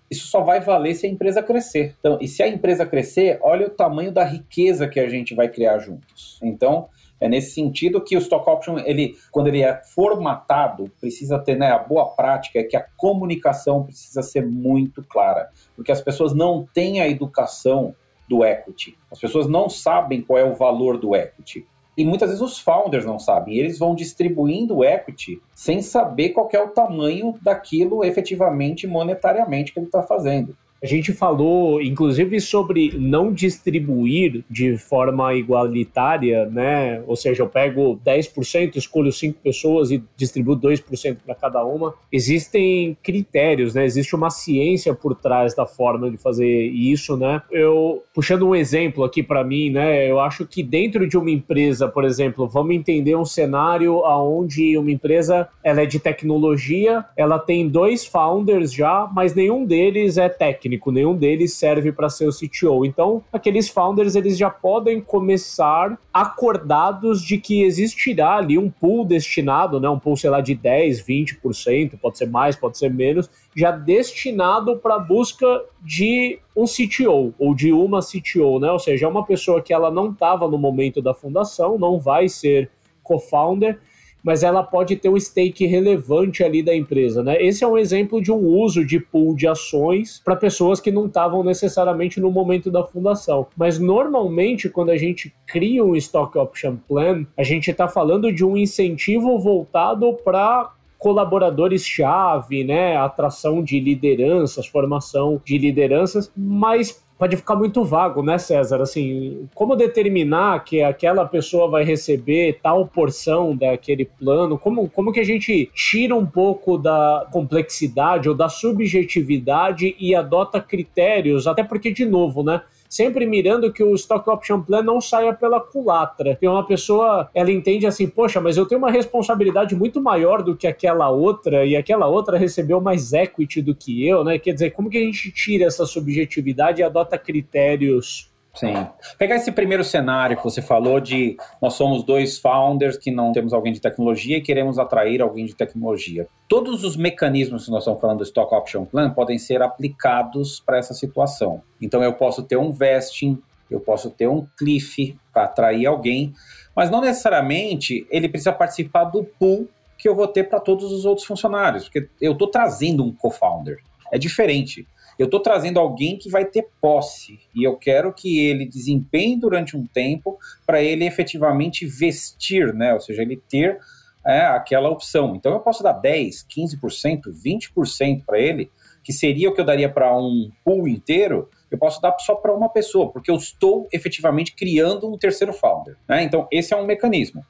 [0.09, 1.95] isso só vai valer se a empresa crescer.
[1.99, 5.47] Então, e se a empresa crescer, olha o tamanho da riqueza que a gente vai
[5.47, 6.39] criar juntos.
[6.43, 6.87] Então,
[7.19, 11.71] é nesse sentido que o stock option, ele, quando ele é formatado, precisa ter né,
[11.71, 16.67] a boa prática, é que a comunicação precisa ser muito clara, porque as pessoas não
[16.73, 17.95] têm a educação
[18.27, 18.97] do equity.
[19.11, 21.65] As pessoas não sabem qual é o valor do equity.
[21.97, 23.55] E muitas vezes os founders não sabem.
[23.55, 29.88] Eles vão distribuindo equity sem saber qual é o tamanho daquilo efetivamente monetariamente que ele
[29.88, 30.55] está fazendo.
[30.86, 37.02] A gente falou, inclusive, sobre não distribuir de forma igualitária, né?
[37.08, 41.95] Ou seja, eu pego 10%, escolho 5 pessoas e distribuo 2% para cada uma.
[42.12, 43.84] Existem critérios, né?
[43.84, 47.41] Existe uma ciência por trás da forma de fazer isso, né?
[47.52, 50.08] Eu, puxando um exemplo aqui para mim, né?
[50.08, 54.91] Eu acho que dentro de uma empresa, por exemplo, vamos entender um cenário onde uma
[54.91, 60.74] empresa ela é de tecnologia, ela tem dois founders já, mas nenhum deles é técnico
[60.75, 62.85] técnico, nenhum deles serve para ser o CTO.
[62.85, 69.79] Então, aqueles founders eles já podem começar acordados de que existirá ali um pool destinado,
[69.79, 73.71] né, um pool, sei lá, de 10, 20%, pode ser mais, pode ser menos, já
[73.71, 75.45] destinado para busca
[75.81, 78.71] de um CTO ou de uma CTO, né?
[78.71, 82.27] Ou seja, é uma pessoa que ela não estava no momento da fundação, não vai
[82.27, 82.69] ser
[83.03, 83.79] co-founder,
[84.25, 87.39] mas ela pode ter um stake relevante ali da empresa, né?
[87.39, 91.05] Esse é um exemplo de um uso de pool de ações para pessoas que não
[91.05, 93.45] estavam necessariamente no momento da fundação.
[93.55, 98.43] Mas normalmente, quando a gente cria um stock option plan, a gente está falando de
[98.43, 102.97] um incentivo voltado para colaboradores-chave, né?
[102.97, 108.82] Atração de lideranças, formação de lideranças, mas pode ficar muito vago, né, César?
[108.82, 114.58] Assim, como determinar que aquela pessoa vai receber tal porção daquele plano?
[114.58, 120.60] Como, como que a gente tira um pouco da complexidade ou da subjetividade e adota
[120.60, 121.47] critérios?
[121.47, 122.62] Até porque, de novo, né?
[122.95, 126.31] Sempre mirando que o Stock Option Plan não saia pela culatra.
[126.31, 130.55] Porque uma pessoa, ela entende assim, poxa, mas eu tenho uma responsabilidade muito maior do
[130.55, 134.39] que aquela outra, e aquela outra recebeu mais equity do que eu, né?
[134.39, 138.87] Quer dizer, como que a gente tira essa subjetividade e adota critérios Sim.
[139.17, 143.53] Pegar esse primeiro cenário que você falou de nós somos dois founders que não temos
[143.53, 146.27] alguém de tecnologia e queremos atrair alguém de tecnologia.
[146.47, 150.77] Todos os mecanismos que nós estamos falando do Stock Option Plan podem ser aplicados para
[150.77, 151.61] essa situação.
[151.81, 153.37] Então eu posso ter um vesting,
[153.69, 156.33] eu posso ter um cliff para atrair alguém,
[156.73, 161.03] mas não necessariamente ele precisa participar do pool que eu vou ter para todos os
[161.03, 163.79] outros funcionários, porque eu estou trazendo um co-founder.
[164.11, 164.87] É diferente.
[165.17, 169.78] Eu estou trazendo alguém que vai ter posse e eu quero que ele desempenhe durante
[169.78, 172.93] um tempo para ele efetivamente vestir, né?
[172.93, 173.80] Ou seja, ele ter
[174.25, 175.36] é, aquela opção.
[175.36, 178.69] Então eu posso dar 10, 15%, 20% para ele,
[179.04, 182.54] que seria o que eu daria para um pool inteiro, eu posso dar só para
[182.54, 185.95] uma pessoa, porque eu estou efetivamente criando um terceiro founder.
[186.08, 186.23] Né?
[186.23, 187.45] Então, esse é um mecanismo.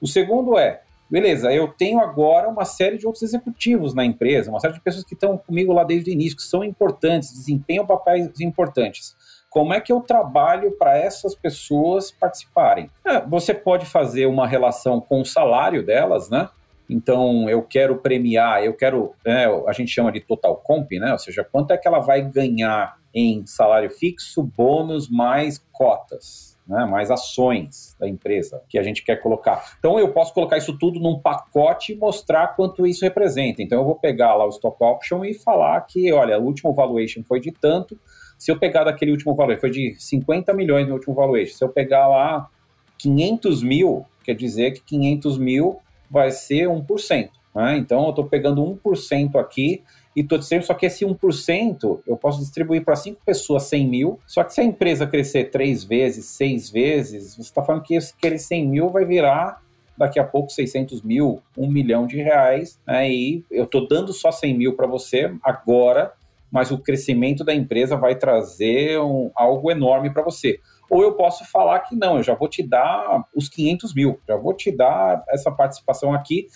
[0.00, 4.60] O segundo é, Beleza, eu tenho agora uma série de outros executivos na empresa, uma
[4.60, 8.38] série de pessoas que estão comigo lá desde o início, que são importantes, desempenham papéis
[8.40, 9.16] importantes.
[9.48, 12.90] Como é que eu trabalho para essas pessoas participarem?
[13.06, 16.50] É, você pode fazer uma relação com o salário delas, né?
[16.90, 21.12] Então, eu quero premiar, eu quero, é, a gente chama de total comp, né?
[21.12, 26.84] Ou seja, quanto é que ela vai ganhar em salário fixo, bônus mais cotas né,
[26.84, 29.76] mais ações da empresa que a gente quer colocar.
[29.78, 33.62] Então eu posso colocar isso tudo num pacote e mostrar quanto isso representa.
[33.62, 37.22] Então eu vou pegar lá o stock option e falar que, olha, o último valuation
[37.26, 37.98] foi de tanto.
[38.36, 41.56] Se eu pegar daquele último valor, foi de 50 milhões no último valuation.
[41.56, 42.48] Se eu pegar lá
[42.98, 45.78] 500 mil, quer dizer que 500 mil
[46.10, 47.30] vai ser 1%.
[47.54, 47.78] Né?
[47.78, 49.82] Então eu estou pegando 1% aqui
[50.18, 54.20] e estou dizendo só que esse 1% eu posso distribuir para 5 pessoas 100 mil,
[54.26, 58.36] só que se a empresa crescer 3 vezes, 6 vezes, você está falando que aquele
[58.36, 59.62] 100 mil vai virar
[59.96, 63.08] daqui a pouco 600 mil, 1 milhão de reais, né?
[63.08, 66.12] e eu estou dando só 100 mil para você agora,
[66.50, 70.58] mas o crescimento da empresa vai trazer um, algo enorme para você.
[70.90, 74.36] Ou eu posso falar que não, eu já vou te dar os 500 mil, já
[74.36, 76.48] vou te dar essa participação aqui,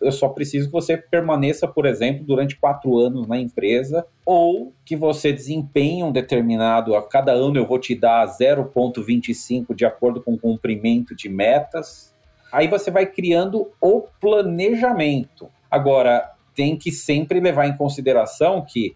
[0.00, 4.96] eu só preciso que você permaneça, por exemplo, durante quatro anos na empresa, ou que
[4.96, 10.34] você desempenhe um determinado, a cada ano eu vou te dar 0,25 de acordo com
[10.34, 12.14] o cumprimento de metas.
[12.50, 15.48] Aí você vai criando o planejamento.
[15.70, 18.94] Agora, tem que sempre levar em consideração que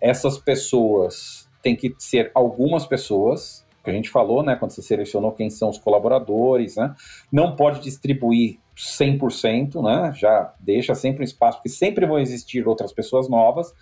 [0.00, 5.32] essas pessoas têm que ser algumas pessoas, que a gente falou, né, quando você selecionou
[5.32, 6.94] quem são os colaboradores, né?
[7.32, 10.12] Não pode distribuir 100%, né?
[10.14, 13.74] Já deixa sempre um espaço, porque sempre vão existir outras pessoas novas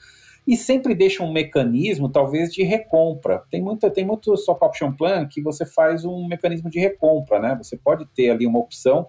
[0.46, 3.42] e sempre deixa um mecanismo, talvez, de recompra.
[3.50, 7.54] Tem, muita, tem muito option plan que você faz um mecanismo de recompra, né?
[7.62, 9.08] Você pode ter ali uma opção,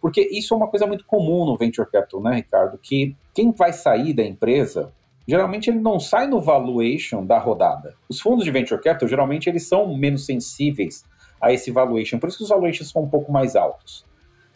[0.00, 2.78] porque isso é uma coisa muito comum no venture capital, né, Ricardo?
[2.78, 4.92] Que quem vai sair da empresa,
[5.26, 7.94] geralmente ele não sai no valuation da rodada.
[8.08, 11.04] Os fundos de venture capital, geralmente, eles são menos sensíveis
[11.38, 12.18] a esse valuation.
[12.18, 14.06] Por isso que os valuations são um pouco mais altos.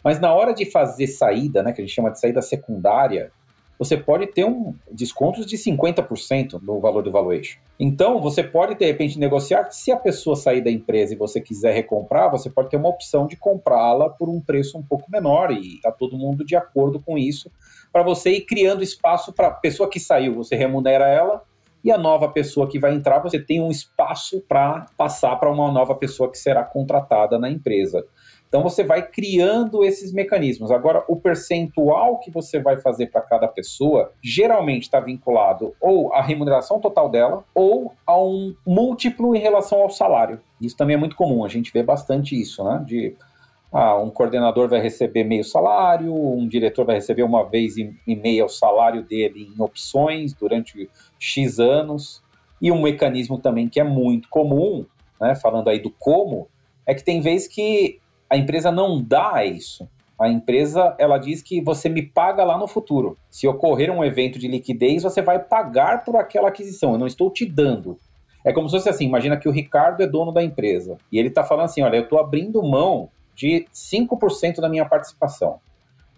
[0.03, 3.31] Mas na hora de fazer saída, né, que a gente chama de saída secundária,
[3.77, 7.59] você pode ter um descontos de 50% no valor do valuation.
[7.79, 11.73] Então, você pode, de repente, negociar se a pessoa sair da empresa e você quiser
[11.73, 15.75] recomprar, você pode ter uma opção de comprá-la por um preço um pouco menor e
[15.75, 17.51] está todo mundo de acordo com isso,
[17.91, 21.43] para você ir criando espaço para a pessoa que saiu, você remunera ela,
[21.83, 25.69] e a nova pessoa que vai entrar, você tem um espaço para passar para uma
[25.69, 28.05] nova pessoa que será contratada na empresa.
[28.53, 30.69] Então você vai criando esses mecanismos.
[30.69, 36.21] Agora, o percentual que você vai fazer para cada pessoa geralmente está vinculado ou à
[36.21, 40.39] remuneração total dela ou a um múltiplo em relação ao salário.
[40.61, 42.83] Isso também é muito comum, a gente vê bastante isso, né?
[42.85, 43.15] De
[43.71, 48.45] ah, um coordenador vai receber meio salário, um diretor vai receber uma vez e meia
[48.45, 50.87] o salário dele em opções durante
[51.17, 52.21] X anos.
[52.61, 54.85] E um mecanismo também que é muito comum,
[55.19, 56.47] né, falando aí do como,
[56.85, 57.99] é que tem vezes que
[58.33, 59.87] a empresa não dá isso.
[60.19, 63.15] A empresa, ela diz que você me paga lá no futuro.
[63.29, 66.93] Se ocorrer um evento de liquidez, você vai pagar por aquela aquisição.
[66.93, 67.95] Eu não estou te dando.
[68.43, 70.97] É como se fosse assim, imagina que o Ricardo é dono da empresa.
[71.11, 75.59] E ele está falando assim, olha, eu estou abrindo mão de 5% da minha participação.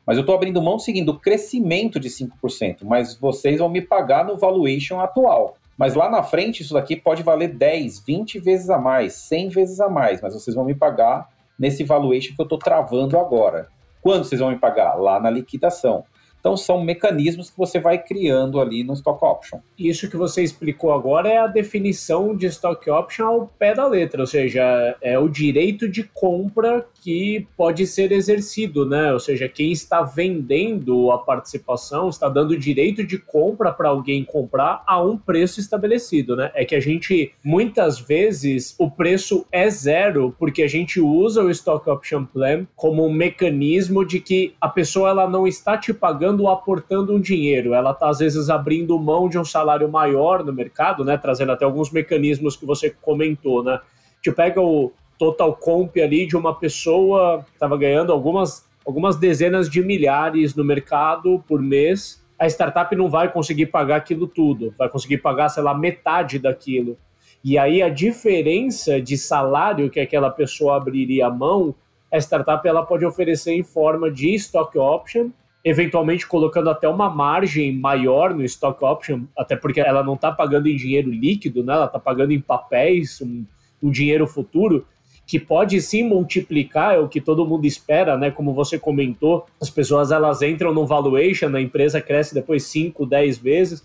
[0.05, 4.23] Mas eu estou abrindo mão seguindo o crescimento de 5%, mas vocês vão me pagar
[4.23, 5.57] no valuation atual.
[5.77, 9.81] Mas lá na frente, isso daqui pode valer 10, 20 vezes a mais, 100 vezes
[9.81, 13.67] a mais, mas vocês vão me pagar nesse valuation que eu estou travando agora.
[14.01, 14.95] Quando vocês vão me pagar?
[14.95, 16.03] Lá na liquidação.
[16.45, 19.61] Então, são mecanismos que você vai criando ali no Stock Option.
[19.79, 24.21] Isso que você explicou agora é a definição de Stock Option ao pé da letra,
[24.21, 29.13] ou seja, é o direito de compra que pode ser exercido, né?
[29.13, 34.81] Ou seja, quem está vendendo a participação está dando direito de compra para alguém comprar
[34.87, 36.49] a um preço estabelecido, né?
[36.55, 41.51] É que a gente, muitas vezes, o preço é zero porque a gente usa o
[41.51, 46.41] Stock Option Plan como um mecanismo de que a pessoa ela não está te pagando
[46.41, 47.75] ou aportando um dinheiro.
[47.75, 51.15] Ela está, às vezes, abrindo mão de um salário maior no mercado, né?
[51.19, 53.79] Trazendo até alguns mecanismos que você comentou, né?
[54.23, 59.81] Te pega o total comp ali de uma pessoa estava ganhando algumas, algumas dezenas de
[59.81, 62.23] milhares no mercado por mês.
[62.37, 66.97] A startup não vai conseguir pagar aquilo tudo, vai conseguir pagar, sei lá, metade daquilo.
[67.43, 71.75] E aí a diferença de salário que aquela pessoa abriria a mão,
[72.11, 75.31] a startup ela pode oferecer em forma de stock option
[75.65, 80.67] eventualmente colocando até uma margem maior no stock option, até porque ela não está pagando
[80.67, 81.73] em dinheiro líquido, né?
[81.73, 83.43] ela está pagando em papéis, um,
[83.81, 84.85] um, dinheiro futuro,
[85.27, 88.29] que pode sim multiplicar, é o que todo mundo espera, né?
[88.29, 93.37] Como você comentou, as pessoas elas entram no valuation, a empresa cresce depois 5, 10
[93.39, 93.83] vezes,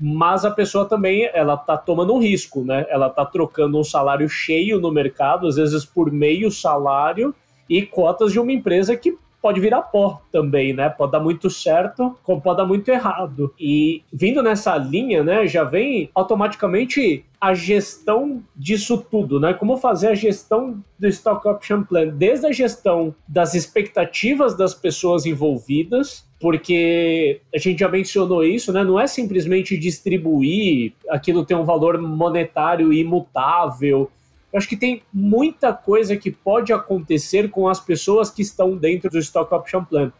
[0.00, 2.86] mas a pessoa também ela está tomando um risco, né?
[2.88, 7.34] Ela está trocando um salário cheio no mercado, às vezes por meio salário,
[7.68, 10.88] e cotas de uma empresa que pode virar pó também, né?
[10.88, 13.52] Pode dar muito certo, como pode dar muito errado.
[13.58, 19.54] E vindo nessa linha, né, já vem automaticamente a gestão disso tudo, né?
[19.54, 25.24] Como fazer a gestão do Stock Option Plan, desde a gestão das expectativas das pessoas
[25.24, 28.82] envolvidas, porque a gente já mencionou isso, né?
[28.82, 34.10] Não é simplesmente distribuir aquilo tem um valor monetário imutável
[34.52, 39.10] eu acho que tem muita coisa que pode acontecer com as pessoas que estão dentro
[39.10, 40.12] do Stock Option Plan.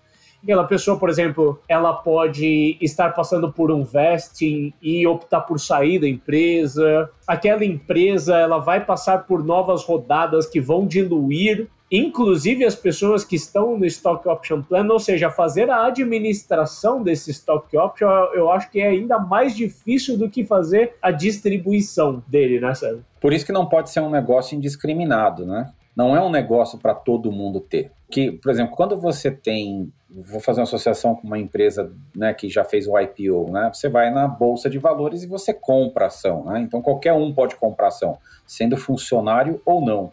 [0.43, 5.99] Aquela pessoa, por exemplo, ela pode estar passando por um vesting e optar por sair
[5.99, 7.11] da empresa.
[7.27, 13.37] Aquela empresa, ela vai passar por novas rodadas que vão diluir inclusive as pessoas que
[13.37, 18.71] estão no Stock Option Plan, ou seja, fazer a administração desse Stock Option, eu acho
[18.71, 23.05] que é ainda mais difícil do que fazer a distribuição dele, né, Sérgio?
[23.21, 25.73] Por isso que não pode ser um negócio indiscriminado, né?
[25.99, 27.91] Não é um negócio para todo mundo ter.
[28.09, 32.49] Que, por exemplo, quando você tem, vou fazer uma associação com uma empresa né, que
[32.49, 33.69] já fez o IPO, né?
[33.75, 36.61] Você vai na bolsa de valores e você compra ação, né?
[36.61, 40.13] Então qualquer um pode comprar ação, sendo funcionário ou não.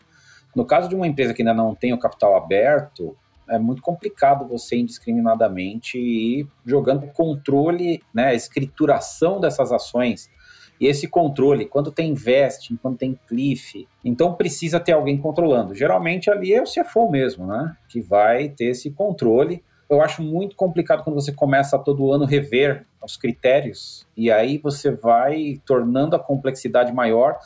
[0.55, 3.15] No caso de uma empresa que ainda não tem o capital aberto,
[3.47, 10.31] é muito complicado você indiscriminadamente ir jogando controle, né, escrituração dessas ações.
[10.79, 15.73] E esse controle, quando tem vesting, quando tem cliff, então precisa ter alguém controlando.
[15.73, 17.75] Geralmente ali é o CFO mesmo, né?
[17.87, 19.63] Que vai ter esse controle.
[19.89, 24.89] Eu acho muito complicado quando você começa todo ano rever os critérios e aí você
[24.89, 27.37] vai tornando a complexidade maior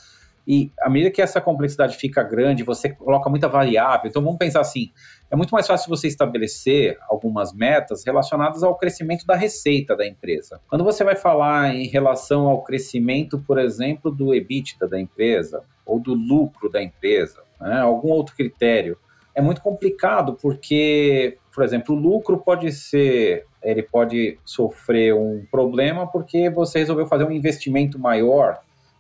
[0.48, 4.10] e à medida que essa complexidade fica grande, você coloca muita variável.
[4.10, 4.92] Então vamos pensar assim:
[5.30, 10.60] é muito mais fácil você estabelecer algumas metas relacionadas ao crescimento da receita da empresa.
[10.68, 16.00] Quando você vai falar em relação ao crescimento, por exemplo, do EBITDA da empresa ou
[16.00, 17.80] do lucro da empresa, né?
[17.80, 18.98] algum outro critério.
[19.36, 26.08] É muito complicado porque, por exemplo, o lucro pode ser, ele pode sofrer um problema
[26.08, 28.60] porque você resolveu fazer um investimento maior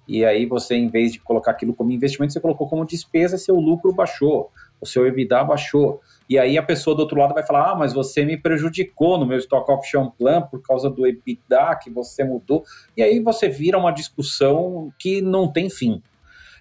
[0.09, 3.55] e aí você, em vez de colocar aquilo como investimento, você colocou como despesa, seu
[3.55, 4.51] lucro baixou,
[4.81, 6.01] o seu EBITDA baixou.
[6.27, 9.25] E aí a pessoa do outro lado vai falar: ah, mas você me prejudicou no
[9.27, 12.63] meu stock option plan por causa do EBITDA que você mudou.
[12.97, 16.01] E aí você vira uma discussão que não tem fim.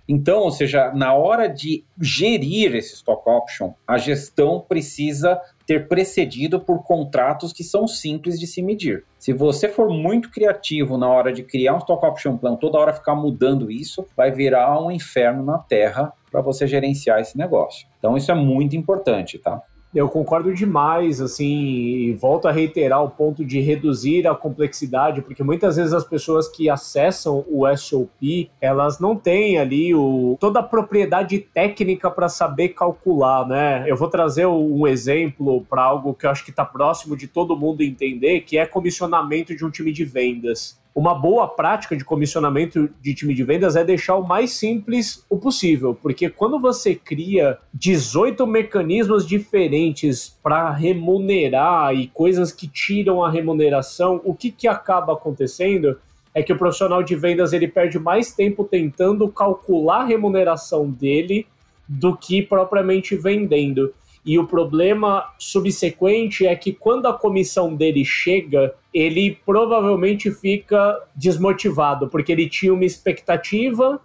[0.07, 6.59] Então, ou seja, na hora de gerir esse stock option, a gestão precisa ter precedido
[6.59, 9.05] por contratos que são simples de se medir.
[9.19, 12.95] Se você for muito criativo na hora de criar um stock option plan, toda hora
[12.95, 17.87] ficar mudando isso, vai virar um inferno na terra para você gerenciar esse negócio.
[17.99, 19.61] Então isso é muito importante, tá?
[19.95, 25.43] Eu concordo demais, assim, e volto a reiterar o ponto de reduzir a complexidade, porque
[25.43, 30.63] muitas vezes as pessoas que acessam o SOP, elas não têm ali o, toda a
[30.63, 33.85] propriedade técnica para saber calcular, né?
[33.87, 37.57] Eu vou trazer um exemplo para algo que eu acho que está próximo de todo
[37.57, 42.91] mundo entender, que é comissionamento de um time de vendas uma boa prática de comissionamento
[43.01, 47.57] de time de vendas é deixar o mais simples o possível, porque quando você cria
[47.73, 55.13] 18 mecanismos diferentes para remunerar e coisas que tiram a remuneração, o que, que acaba
[55.13, 55.97] acontecendo
[56.35, 61.47] é que o profissional de vendas ele perde mais tempo tentando calcular a remuneração dele
[61.89, 63.95] do que propriamente vendendo.
[64.29, 72.09] E o problema subsequente é que quando a comissão dele chega, ele provavelmente fica desmotivado,
[72.09, 73.99] porque ele tinha uma expectativa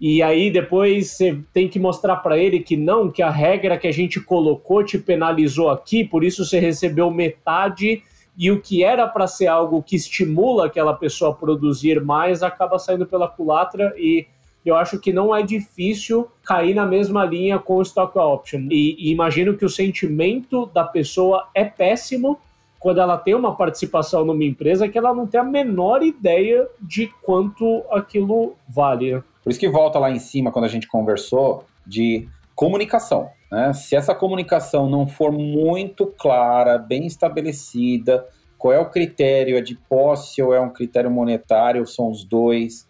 [0.00, 3.86] e aí depois você tem que mostrar para ele que não, que a regra que
[3.86, 8.02] a gente colocou te penalizou aqui, por isso você recebeu metade
[8.36, 12.80] e o que era para ser algo que estimula aquela pessoa a produzir mais acaba
[12.80, 14.26] saindo pela culatra e
[14.68, 18.68] eu acho que não é difícil cair na mesma linha com o stock option.
[18.70, 22.38] E, e, imagino que o sentimento da pessoa é péssimo
[22.78, 27.08] quando ela tem uma participação numa empresa que ela não tem a menor ideia de
[27.22, 29.22] quanto aquilo vale.
[29.42, 33.30] Por isso que volta lá em cima, quando a gente conversou, de comunicação.
[33.50, 33.72] Né?
[33.72, 38.26] Se essa comunicação não for muito clara, bem estabelecida,
[38.58, 39.56] qual é o critério?
[39.56, 41.86] É de posse ou é um critério monetário?
[41.86, 42.87] São os dois?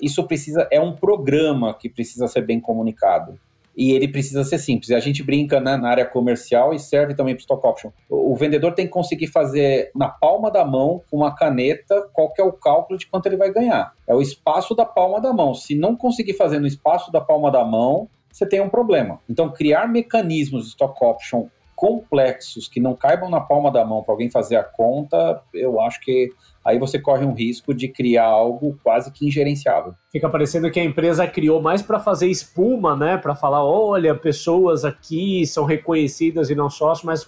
[0.00, 3.38] Isso precisa, é um programa que precisa ser bem comunicado.
[3.76, 4.90] E ele precisa ser simples.
[4.90, 7.90] A gente brinca né, na área comercial e serve também para stock option.
[8.08, 12.42] O, vendedor tem que conseguir fazer na palma da mão, com uma caneta, qual é
[12.42, 13.94] o cálculo de quanto ele vai ganhar.
[14.06, 15.54] É o espaço da palma da mão.
[15.54, 19.20] Se não conseguir fazer no espaço da palma da mão, você tem um problema.
[19.28, 24.12] Então, criar mecanismos de stock option complexos que não caibam na palma da mão para
[24.14, 26.30] alguém fazer a conta, eu acho que
[26.64, 29.94] aí você corre um risco de criar algo quase que ingerenciável.
[30.10, 33.16] Fica parecendo que a empresa criou mais para fazer espuma, né?
[33.16, 37.26] Para falar, olha, pessoas aqui são reconhecidas e não sócios, mas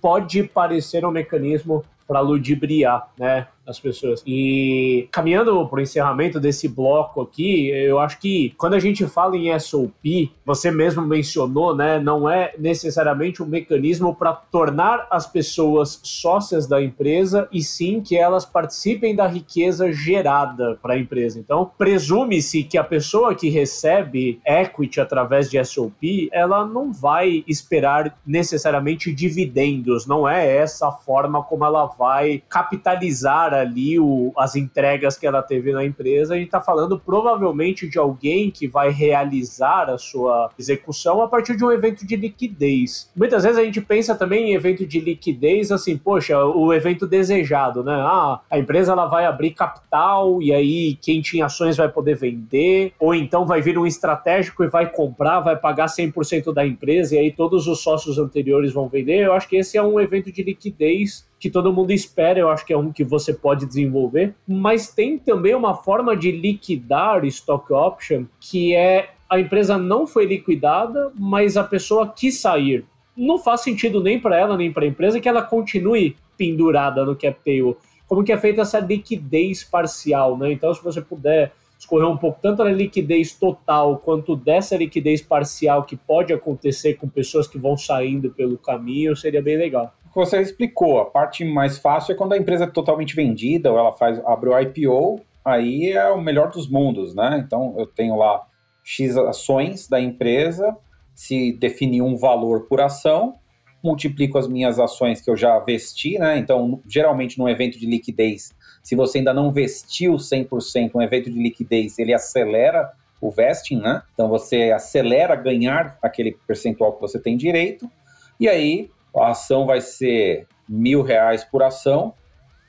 [0.00, 3.46] pode parecer um mecanismo para ludibriar, né?
[3.66, 4.22] As pessoas.
[4.26, 9.36] E caminhando para o encerramento desse bloco aqui, eu acho que quando a gente fala
[9.36, 16.00] em SOP, você mesmo mencionou, né, não é necessariamente um mecanismo para tornar as pessoas
[16.02, 21.38] sócias da empresa e sim que elas participem da riqueza gerada para a empresa.
[21.38, 28.18] Então, presume-se que a pessoa que recebe equity através de SOP, ela não vai esperar
[28.26, 35.16] necessariamente dividendos, não é essa a forma como ela vai capitalizar ali o, as entregas
[35.16, 39.90] que ela teve na empresa, a gente está falando provavelmente de alguém que vai realizar
[39.90, 43.10] a sua execução a partir de um evento de liquidez.
[43.16, 47.82] Muitas vezes a gente pensa também em evento de liquidez assim, poxa, o evento desejado,
[47.82, 47.94] né?
[47.94, 52.92] Ah, a empresa ela vai abrir capital e aí quem tinha ações vai poder vender,
[52.98, 57.18] ou então vai vir um estratégico e vai comprar, vai pagar 100% da empresa e
[57.18, 59.24] aí todos os sócios anteriores vão vender.
[59.24, 62.64] Eu acho que esse é um evento de liquidez que todo mundo espera, eu acho
[62.64, 67.72] que é um que você pode desenvolver, mas tem também uma forma de liquidar stock
[67.72, 72.84] option que é a empresa não foi liquidada, mas a pessoa quis sair.
[73.16, 77.16] Não faz sentido nem para ela nem para a empresa que ela continue pendurada no
[77.16, 77.76] cap table.
[78.06, 80.52] Como que é feita essa liquidez parcial, né?
[80.52, 85.82] Então, se você puder escorrer um pouco tanto da liquidez total quanto dessa liquidez parcial
[85.82, 91.00] que pode acontecer com pessoas que vão saindo pelo caminho, seria bem legal você explicou,
[91.00, 94.50] a parte mais fácil é quando a empresa é totalmente vendida ou ela faz abre
[94.50, 97.42] o IPO, aí é o melhor dos mundos, né?
[97.44, 98.46] Então eu tenho lá
[98.84, 100.76] X ações da empresa,
[101.14, 103.36] se definir um valor por ação,
[103.82, 106.38] multiplico as minhas ações que eu já vesti, né?
[106.38, 111.38] Então, geralmente num evento de liquidez, se você ainda não vestiu 100%, um evento de
[111.38, 114.02] liquidez, ele acelera o vesting, né?
[114.14, 117.90] Então você acelera ganhar aquele percentual que você tem direito,
[118.38, 122.14] e aí a ação vai ser mil reais por ação.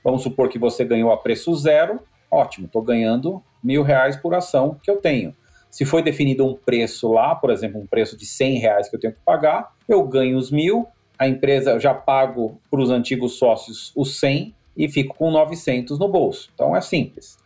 [0.04, 4.78] Vamos supor que você ganhou a preço zero, ótimo, estou ganhando mil reais por ação
[4.82, 5.34] que eu tenho.
[5.70, 9.00] Se foi definido um preço lá, por exemplo, um preço de 100 reais que eu
[9.00, 10.86] tenho que pagar, eu ganho os mil,
[11.18, 16.08] a empresa já pago para os antigos sócios os 100 e fico com 900 no
[16.08, 16.52] bolso.
[16.54, 17.38] Então é simples.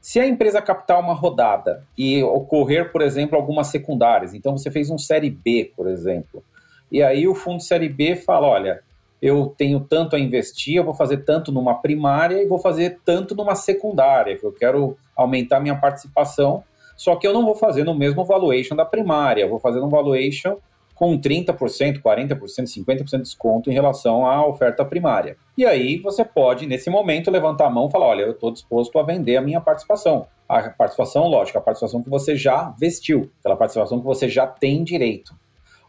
[0.00, 4.90] Se a empresa captar uma rodada e ocorrer, por exemplo, algumas secundárias, então você fez
[4.90, 6.44] um série B, por exemplo,
[6.92, 8.82] e aí o fundo série B fala, olha,
[9.20, 13.34] eu tenho tanto a investir, eu vou fazer tanto numa primária e vou fazer tanto
[13.34, 16.62] numa secundária, que eu quero aumentar minha participação,
[16.96, 19.88] só que eu não vou fazer no mesmo valuation da primária, eu vou fazer um
[19.88, 20.58] valuation
[20.94, 25.36] com 30%, 40%, 50% de desconto em relação à oferta primária.
[25.56, 28.98] E aí você pode, nesse momento, levantar a mão e falar: olha, eu estou disposto
[28.98, 30.26] a vender a minha participação.
[30.48, 34.84] A participação, lógico, a participação que você já vestiu, aquela participação que você já tem
[34.84, 35.34] direito.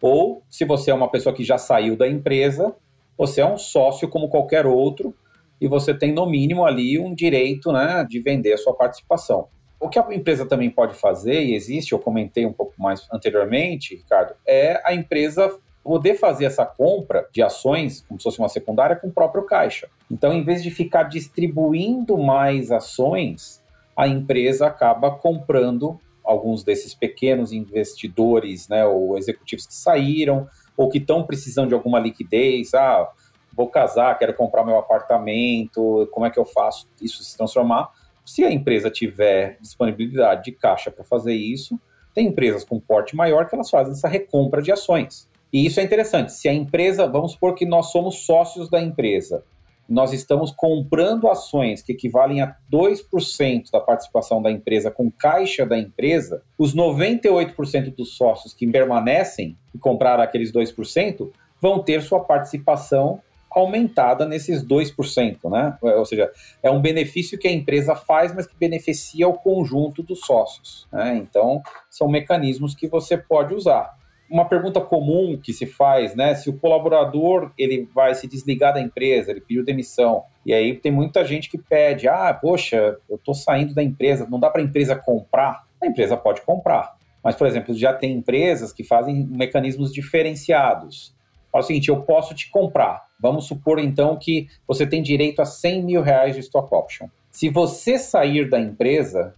[0.04, 2.76] Ou, se você é uma pessoa que já saiu da empresa,
[3.18, 5.16] você é um sócio como qualquer outro
[5.62, 9.48] e você tem, no mínimo, ali um direito né, de vender a sua participação.
[9.80, 13.96] O que a empresa também pode fazer, e existe, eu comentei um pouco mais anteriormente,
[13.96, 18.98] Ricardo, é a empresa poder fazer essa compra de ações, como se fosse uma secundária,
[18.98, 19.88] com o próprio caixa.
[20.12, 23.64] Então, em vez de ficar distribuindo mais ações,
[23.96, 25.98] a empresa acaba comprando
[26.34, 32.00] alguns desses pequenos investidores, né, ou executivos que saíram, ou que estão precisando de alguma
[32.00, 32.74] liquidez.
[32.74, 33.10] Ah,
[33.56, 37.90] vou casar, quero comprar meu apartamento, como é que eu faço isso se transformar?
[38.26, 41.80] Se a empresa tiver disponibilidade de caixa para fazer isso,
[42.14, 45.30] tem empresas com porte maior que elas fazem essa recompra de ações.
[45.52, 46.32] E isso é interessante.
[46.32, 49.44] Se a empresa, vamos supor que nós somos sócios da empresa,
[49.88, 55.78] nós estamos comprando ações que equivalem a 2% da participação da empresa com caixa da
[55.78, 61.30] empresa, os 98% dos sócios que permanecem e compraram aqueles 2%
[61.62, 65.78] vão ter sua participação aumentada nesses 2%, né?
[65.82, 66.32] Ou seja,
[66.62, 70.88] é um benefício que a empresa faz, mas que beneficia o conjunto dos sócios.
[70.92, 71.18] Né?
[71.18, 73.96] Então, são mecanismos que você pode usar.
[74.34, 76.34] Uma pergunta comum que se faz, né?
[76.34, 80.92] Se o colaborador ele vai se desligar da empresa, ele pediu demissão, e aí tem
[80.92, 84.64] muita gente que pede, ah, poxa, eu estou saindo da empresa, não dá para a
[84.64, 85.68] empresa comprar?
[85.80, 86.96] A empresa pode comprar.
[87.24, 91.16] Mas, por exemplo, já tem empresas que fazem mecanismos diferenciados.
[91.52, 95.46] Fala o seguinte, eu posso te comprar, Vamos supor então que você tem direito a
[95.46, 97.08] 100 mil reais de stock option.
[97.32, 99.34] Se você sair da empresa,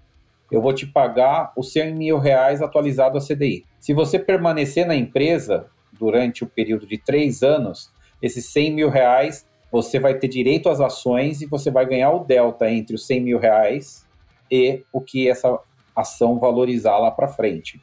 [0.51, 3.65] eu vou te pagar os 100 mil reais atualizado a CDI.
[3.79, 7.91] Se você permanecer na empresa durante o período de três anos,
[8.21, 12.23] esses 100 mil reais você vai ter direito às ações e você vai ganhar o
[12.23, 14.07] delta entre os 100 mil reais
[14.49, 15.59] e o que essa
[15.95, 17.81] ação valorizar lá para frente.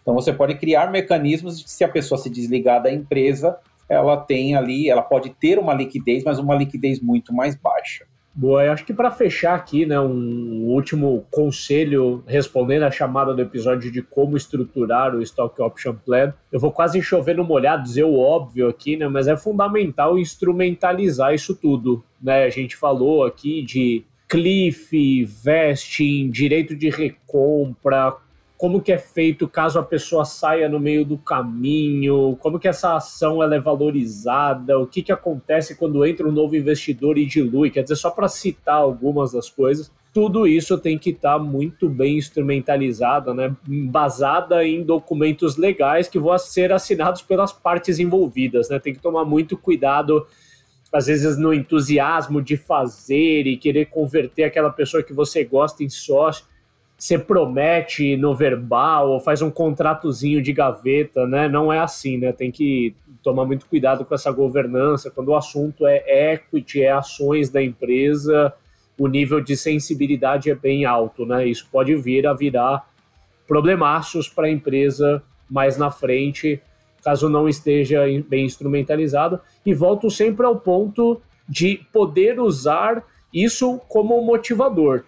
[0.00, 3.58] Então você pode criar mecanismos de que se a pessoa se desligar da empresa,
[3.88, 8.06] ela tem ali, ela pode ter uma liquidez, mas uma liquidez muito mais baixa.
[8.36, 13.40] Boa, eu acho que para fechar aqui, né, um último conselho respondendo à chamada do
[13.40, 18.02] episódio de como estruturar o Stock Option Plan, eu vou quase chover no molhado, dizer
[18.02, 22.42] o óbvio aqui, né, mas é fundamental instrumentalizar isso tudo, né?
[22.42, 28.16] A gente falou aqui de cliff, vesting, direito de recompra,
[28.64, 32.96] como que é feito caso a pessoa saia no meio do caminho, como que essa
[32.96, 37.68] ação ela é valorizada, o que, que acontece quando entra um novo investidor e dilui,
[37.68, 41.90] quer dizer, só para citar algumas das coisas, tudo isso tem que estar tá muito
[41.90, 48.78] bem instrumentalizado, né, embasada em documentos legais que vão ser assinados pelas partes envolvidas, né,
[48.78, 50.26] tem que tomar muito cuidado
[50.90, 55.90] às vezes no entusiasmo de fazer e querer converter aquela pessoa que você gosta em
[55.90, 56.46] sócio,
[56.96, 61.48] você promete no verbal ou faz um contratozinho de gaveta, né?
[61.48, 62.32] Não é assim, né?
[62.32, 65.10] Tem que tomar muito cuidado com essa governança.
[65.10, 68.52] Quando o assunto é equity, é ações da empresa,
[68.98, 71.46] o nível de sensibilidade é bem alto, né?
[71.46, 72.88] Isso pode vir a virar
[73.46, 76.60] problemaços para a empresa mais na frente,
[77.02, 79.40] caso não esteja bem instrumentalizado.
[79.66, 85.04] E volto sempre ao ponto de poder usar isso como motivador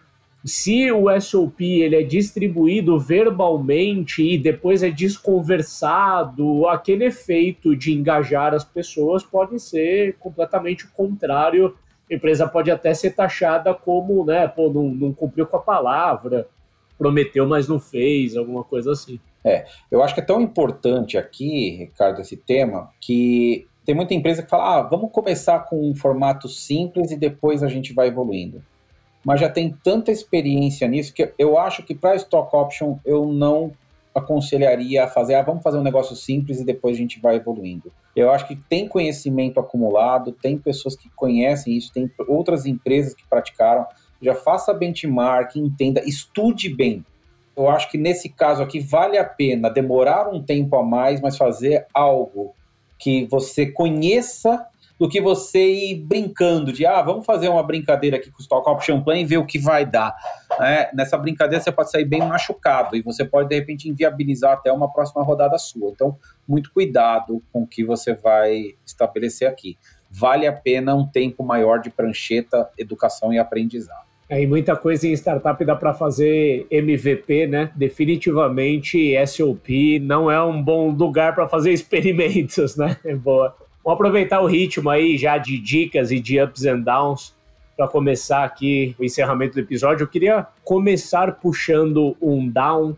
[0.46, 8.54] se o SOP ele é distribuído verbalmente e depois é desconversado, aquele efeito de engajar
[8.54, 11.74] as pessoas pode ser completamente o contrário.
[12.08, 16.46] A empresa pode até ser taxada como, né, pô, não, não cumpriu com a palavra,
[16.96, 19.18] prometeu, mas não fez, alguma coisa assim.
[19.44, 24.44] É, eu acho que é tão importante aqui, Ricardo, esse tema, que tem muita empresa
[24.44, 28.62] que fala, ah, vamos começar com um formato simples e depois a gente vai evoluindo
[29.26, 33.72] mas já tem tanta experiência nisso que eu acho que para stock option eu não
[34.14, 37.92] aconselharia a fazer, ah, vamos fazer um negócio simples e depois a gente vai evoluindo.
[38.14, 43.26] Eu acho que tem conhecimento acumulado, tem pessoas que conhecem isso, tem outras empresas que
[43.28, 43.84] praticaram,
[44.22, 47.04] já faça benchmark, entenda, estude bem.
[47.56, 51.36] Eu acho que nesse caso aqui vale a pena demorar um tempo a mais, mas
[51.36, 52.54] fazer algo
[52.96, 54.64] que você conheça
[54.98, 58.68] do que você ir brincando de, ah, vamos fazer uma brincadeira aqui com o Stock
[58.68, 60.14] Option Plan e ver o que vai dar.
[60.60, 64.72] É, nessa brincadeira você pode sair bem machucado e você pode, de repente, inviabilizar até
[64.72, 65.90] uma próxima rodada sua.
[65.90, 66.16] Então,
[66.48, 69.76] muito cuidado com o que você vai estabelecer aqui.
[70.10, 74.06] Vale a pena um tempo maior de prancheta, educação e aprendizado.
[74.28, 77.70] É, e muita coisa em startup dá para fazer MVP, né?
[77.76, 82.96] Definitivamente SOP não é um bom lugar para fazer experimentos, né?
[83.04, 83.54] É boa.
[83.86, 87.32] Vamos aproveitar o ritmo aí já de dicas e de ups and downs
[87.76, 90.02] para começar aqui o encerramento do episódio.
[90.02, 92.96] Eu queria começar puxando um down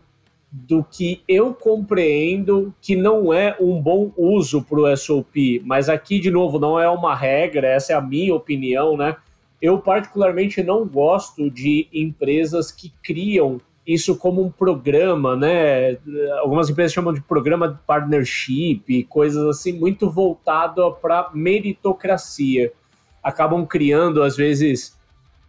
[0.51, 6.19] do que eu compreendo que não é um bom uso para o SOP, mas aqui
[6.19, 9.15] de novo não é uma regra, essa é a minha opinião, né?
[9.61, 13.61] Eu particularmente não gosto de empresas que criam
[13.93, 15.97] isso como um programa, né?
[16.41, 22.71] Algumas empresas chamam de programa de partnership, coisas assim, muito voltado para meritocracia.
[23.23, 24.95] Acabam criando, às vezes,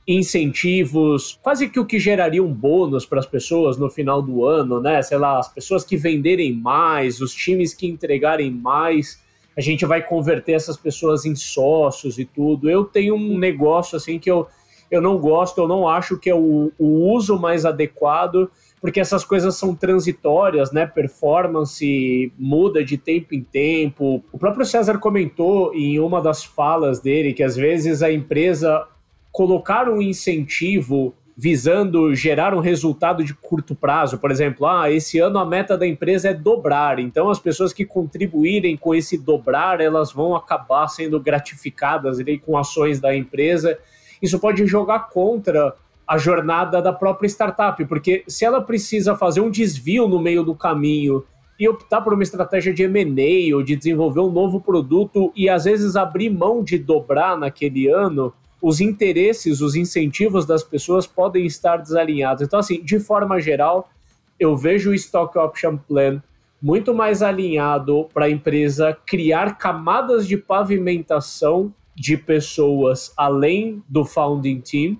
[0.09, 4.81] incentivos, quase que o que geraria um bônus para as pessoas no final do ano,
[4.81, 5.03] né?
[5.03, 9.23] Sei lá, as pessoas que venderem mais, os times que entregarem mais,
[9.55, 12.71] a gente vai converter essas pessoas em sócios e tudo.
[12.71, 14.49] Eu tenho um negócio assim que eu
[14.91, 19.25] eu não gosto, eu não acho que é o, o uso mais adequado, porque essas
[19.25, 20.87] coisas são transitórias, né?
[20.87, 24.25] Performance muda de tempo em tempo.
[24.33, 28.87] O próprio César comentou em uma das falas dele que às vezes a empresa
[29.31, 34.19] colocar um incentivo visando gerar um resultado de curto prazo.
[34.19, 37.87] Por exemplo, ah, esse ano a meta da empresa é dobrar, então as pessoas que
[37.87, 43.79] contribuírem com esse dobrar, elas vão acabar sendo gratificadas ali, com ações da empresa
[44.21, 45.75] isso pode jogar contra
[46.07, 50.55] a jornada da própria startup, porque se ela precisa fazer um desvio no meio do
[50.55, 51.25] caminho
[51.59, 55.65] e optar por uma estratégia de M&A ou de desenvolver um novo produto e às
[55.65, 61.77] vezes abrir mão de dobrar naquele ano, os interesses, os incentivos das pessoas podem estar
[61.77, 62.43] desalinhados.
[62.43, 63.91] Então, assim, de forma geral,
[64.39, 66.23] eu vejo o Stock Option Plan
[66.63, 74.61] muito mais alinhado para a empresa criar camadas de pavimentação de pessoas além do founding
[74.61, 74.99] team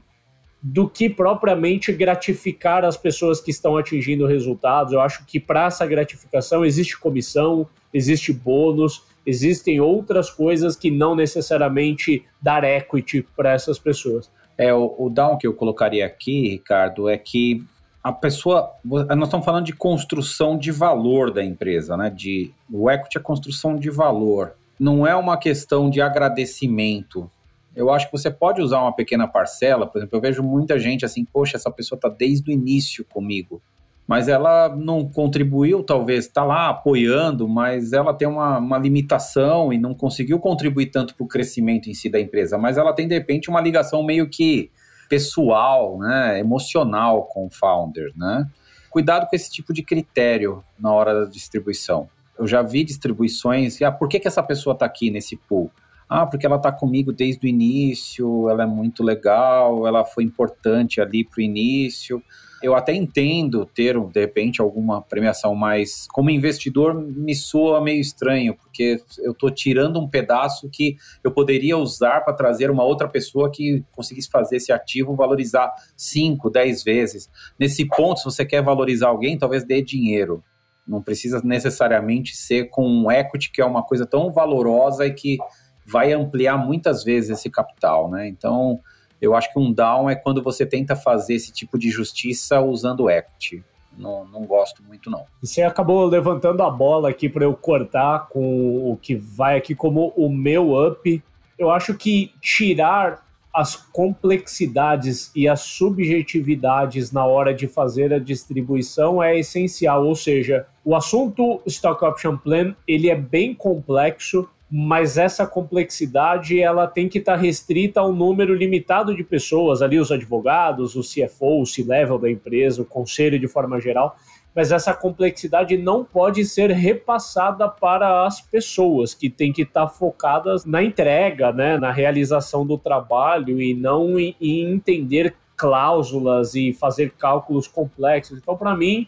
[0.63, 4.93] do que propriamente gratificar as pessoas que estão atingindo resultados.
[4.93, 11.15] Eu acho que para essa gratificação existe comissão, existe bônus, existem outras coisas que não
[11.15, 14.31] necessariamente dar equity para essas pessoas.
[14.59, 17.65] É, o, o down que eu colocaria aqui, Ricardo, é que
[18.03, 18.71] a pessoa.
[18.85, 22.11] Nós estamos falando de construção de valor da empresa, né?
[22.11, 27.31] De, o equity é construção de valor não é uma questão de agradecimento.
[27.77, 31.05] Eu acho que você pode usar uma pequena parcela, por exemplo, eu vejo muita gente
[31.05, 33.63] assim, poxa, essa pessoa está desde o início comigo,
[34.09, 39.77] mas ela não contribuiu, talvez, está lá apoiando, mas ela tem uma, uma limitação e
[39.77, 43.15] não conseguiu contribuir tanto para o crescimento em si da empresa, mas ela tem, de
[43.15, 44.71] repente, uma ligação meio que
[45.11, 48.49] pessoal, né, emocional com o founder, né?
[48.89, 52.09] Cuidado com esse tipo de critério na hora da distribuição
[52.41, 55.71] eu já vi distribuições, ah, por que, que essa pessoa está aqui nesse pool?
[56.09, 61.01] Ah, porque ela está comigo desde o início, ela é muito legal, ela foi importante
[61.01, 62.21] ali para o início.
[62.63, 68.55] Eu até entendo ter, de repente, alguma premiação, mas como investidor me soa meio estranho,
[68.55, 73.51] porque eu estou tirando um pedaço que eu poderia usar para trazer uma outra pessoa
[73.51, 77.31] que conseguisse fazer esse ativo valorizar 5, 10 vezes.
[77.59, 80.43] Nesse ponto, se você quer valorizar alguém, talvez dê dinheiro.
[80.87, 85.39] Não precisa necessariamente ser com um equity, que é uma coisa tão valorosa e que
[85.87, 88.29] vai ampliar muitas vezes esse capital, né?
[88.29, 88.81] Então,
[89.21, 93.11] eu acho que um down é quando você tenta fazer esse tipo de justiça usando
[93.11, 93.63] equity.
[93.97, 95.25] Não, não gosto muito, não.
[95.43, 100.13] Você acabou levantando a bola aqui para eu cortar com o que vai aqui como
[100.17, 101.23] o meu up.
[101.59, 103.23] Eu acho que tirar
[103.53, 110.67] as complexidades e as subjetividades na hora de fazer a distribuição é essencial, ou seja,
[110.85, 117.19] o assunto Stock Option Plan, ele é bem complexo, mas essa complexidade ela tem que
[117.19, 122.19] estar restrita a um número limitado de pessoas, ali os advogados, o CFO, o C-level
[122.19, 124.17] da empresa, o conselho de forma geral,
[124.55, 130.65] mas essa complexidade não pode ser repassada para as pessoas, que têm que estar focadas
[130.65, 137.69] na entrega, né, na realização do trabalho e não em entender cláusulas e fazer cálculos
[137.69, 138.39] complexos.
[138.39, 139.07] Então, para mim,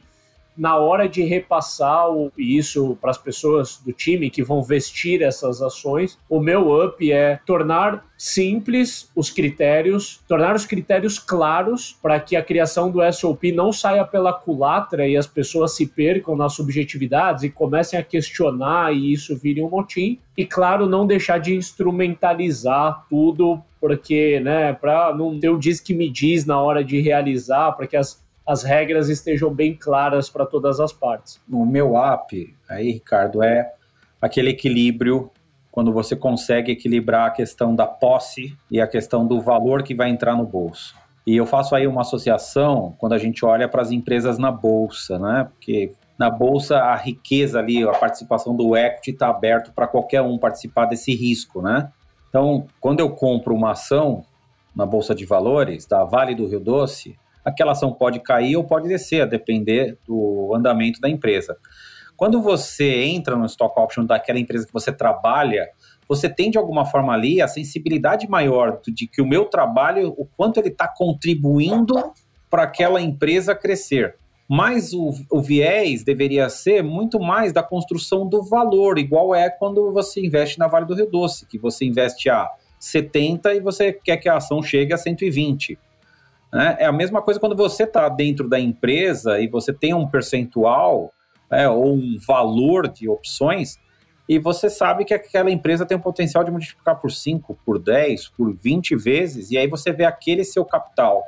[0.57, 6.19] na hora de repassar isso para as pessoas do time que vão vestir essas ações,
[6.29, 12.43] o meu up é tornar simples os critérios, tornar os critérios claros para que a
[12.43, 17.51] criação do SOP não saia pela culatra e as pessoas se percam nas subjetividades e
[17.51, 20.21] comecem a questionar e isso vire um motim.
[20.37, 25.93] E claro, não deixar de instrumentalizar tudo, porque, né, para não ter o diz que
[25.93, 30.45] me diz na hora de realizar, para que as as regras estejam bem claras para
[30.45, 31.41] todas as partes.
[31.51, 33.73] O meu app, aí, Ricardo, é
[34.21, 35.31] aquele equilíbrio
[35.71, 40.11] quando você consegue equilibrar a questão da posse e a questão do valor que vai
[40.11, 40.95] entrar no bolso.
[41.27, 45.19] E eu faço aí uma associação quando a gente olha para as empresas na bolsa,
[45.19, 45.49] né?
[45.51, 50.37] Porque na bolsa a riqueza ali, a participação do equity está aberto para qualquer um
[50.37, 51.91] participar desse risco, né?
[52.29, 54.25] Então, quando eu compro uma ação
[54.75, 58.89] na bolsa de valores da Vale do Rio Doce, aquela ação pode cair ou pode
[58.89, 61.57] descer, a depender do andamento da empresa.
[62.17, 65.69] Quando você entra no stock option daquela empresa que você trabalha,
[66.09, 70.27] você tem de alguma forma ali a sensibilidade maior de que o meu trabalho, o
[70.37, 71.95] quanto ele está contribuindo
[72.51, 74.17] para aquela empresa crescer.
[74.49, 79.91] Mas o, o, viés deveria ser muito mais da construção do valor, igual é quando
[79.93, 84.19] você investe na Vale do Rio Doce, que você investe a 70 e você quer
[84.19, 85.79] que a ação chegue a 120.
[86.53, 86.77] Né?
[86.81, 91.13] É a mesma coisa quando você está dentro da empresa e você tem um percentual
[91.51, 93.79] né, ou um valor de opções
[94.29, 98.29] e você sabe que aquela empresa tem o potencial de multiplicar por 5, por 10,
[98.29, 101.25] por 20 vezes, e aí você vê aquele seu capital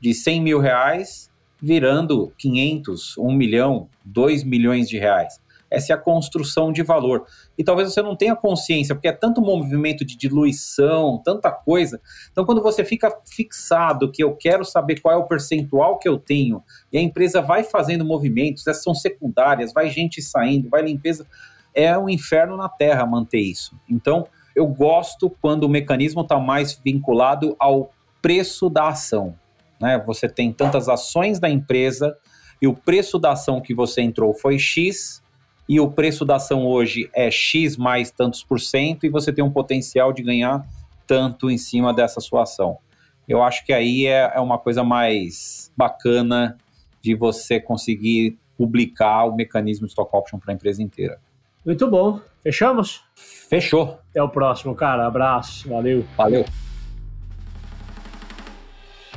[0.00, 5.40] de 100 mil reais virando 500, 1 milhão, 2 milhões de reais
[5.70, 7.26] essa é a construção de valor.
[7.58, 12.00] E talvez você não tenha consciência, porque é tanto movimento de diluição, tanta coisa.
[12.30, 16.18] Então, quando você fica fixado que eu quero saber qual é o percentual que eu
[16.18, 16.62] tenho,
[16.92, 21.26] e a empresa vai fazendo movimentos, essas são secundárias, vai gente saindo, vai limpeza,
[21.74, 23.76] é um inferno na terra manter isso.
[23.88, 27.90] Então, eu gosto quando o mecanismo está mais vinculado ao
[28.22, 29.34] preço da ação.
[29.78, 30.02] Né?
[30.06, 32.16] Você tem tantas ações da empresa
[32.60, 35.22] e o preço da ação que você entrou foi X,
[35.68, 39.44] e o preço da ação hoje é X mais tantos por cento e você tem
[39.44, 40.64] um potencial de ganhar
[41.06, 42.78] tanto em cima dessa sua ação.
[43.28, 46.56] Eu acho que aí é, é uma coisa mais bacana
[47.02, 51.18] de você conseguir publicar o mecanismo de stock option para a empresa inteira.
[51.64, 52.20] Muito bom.
[52.42, 53.02] Fechamos?
[53.16, 53.98] Fechou.
[54.10, 55.06] Até o próximo, cara.
[55.06, 55.68] Abraço.
[55.68, 56.04] Valeu.
[56.16, 56.44] Valeu.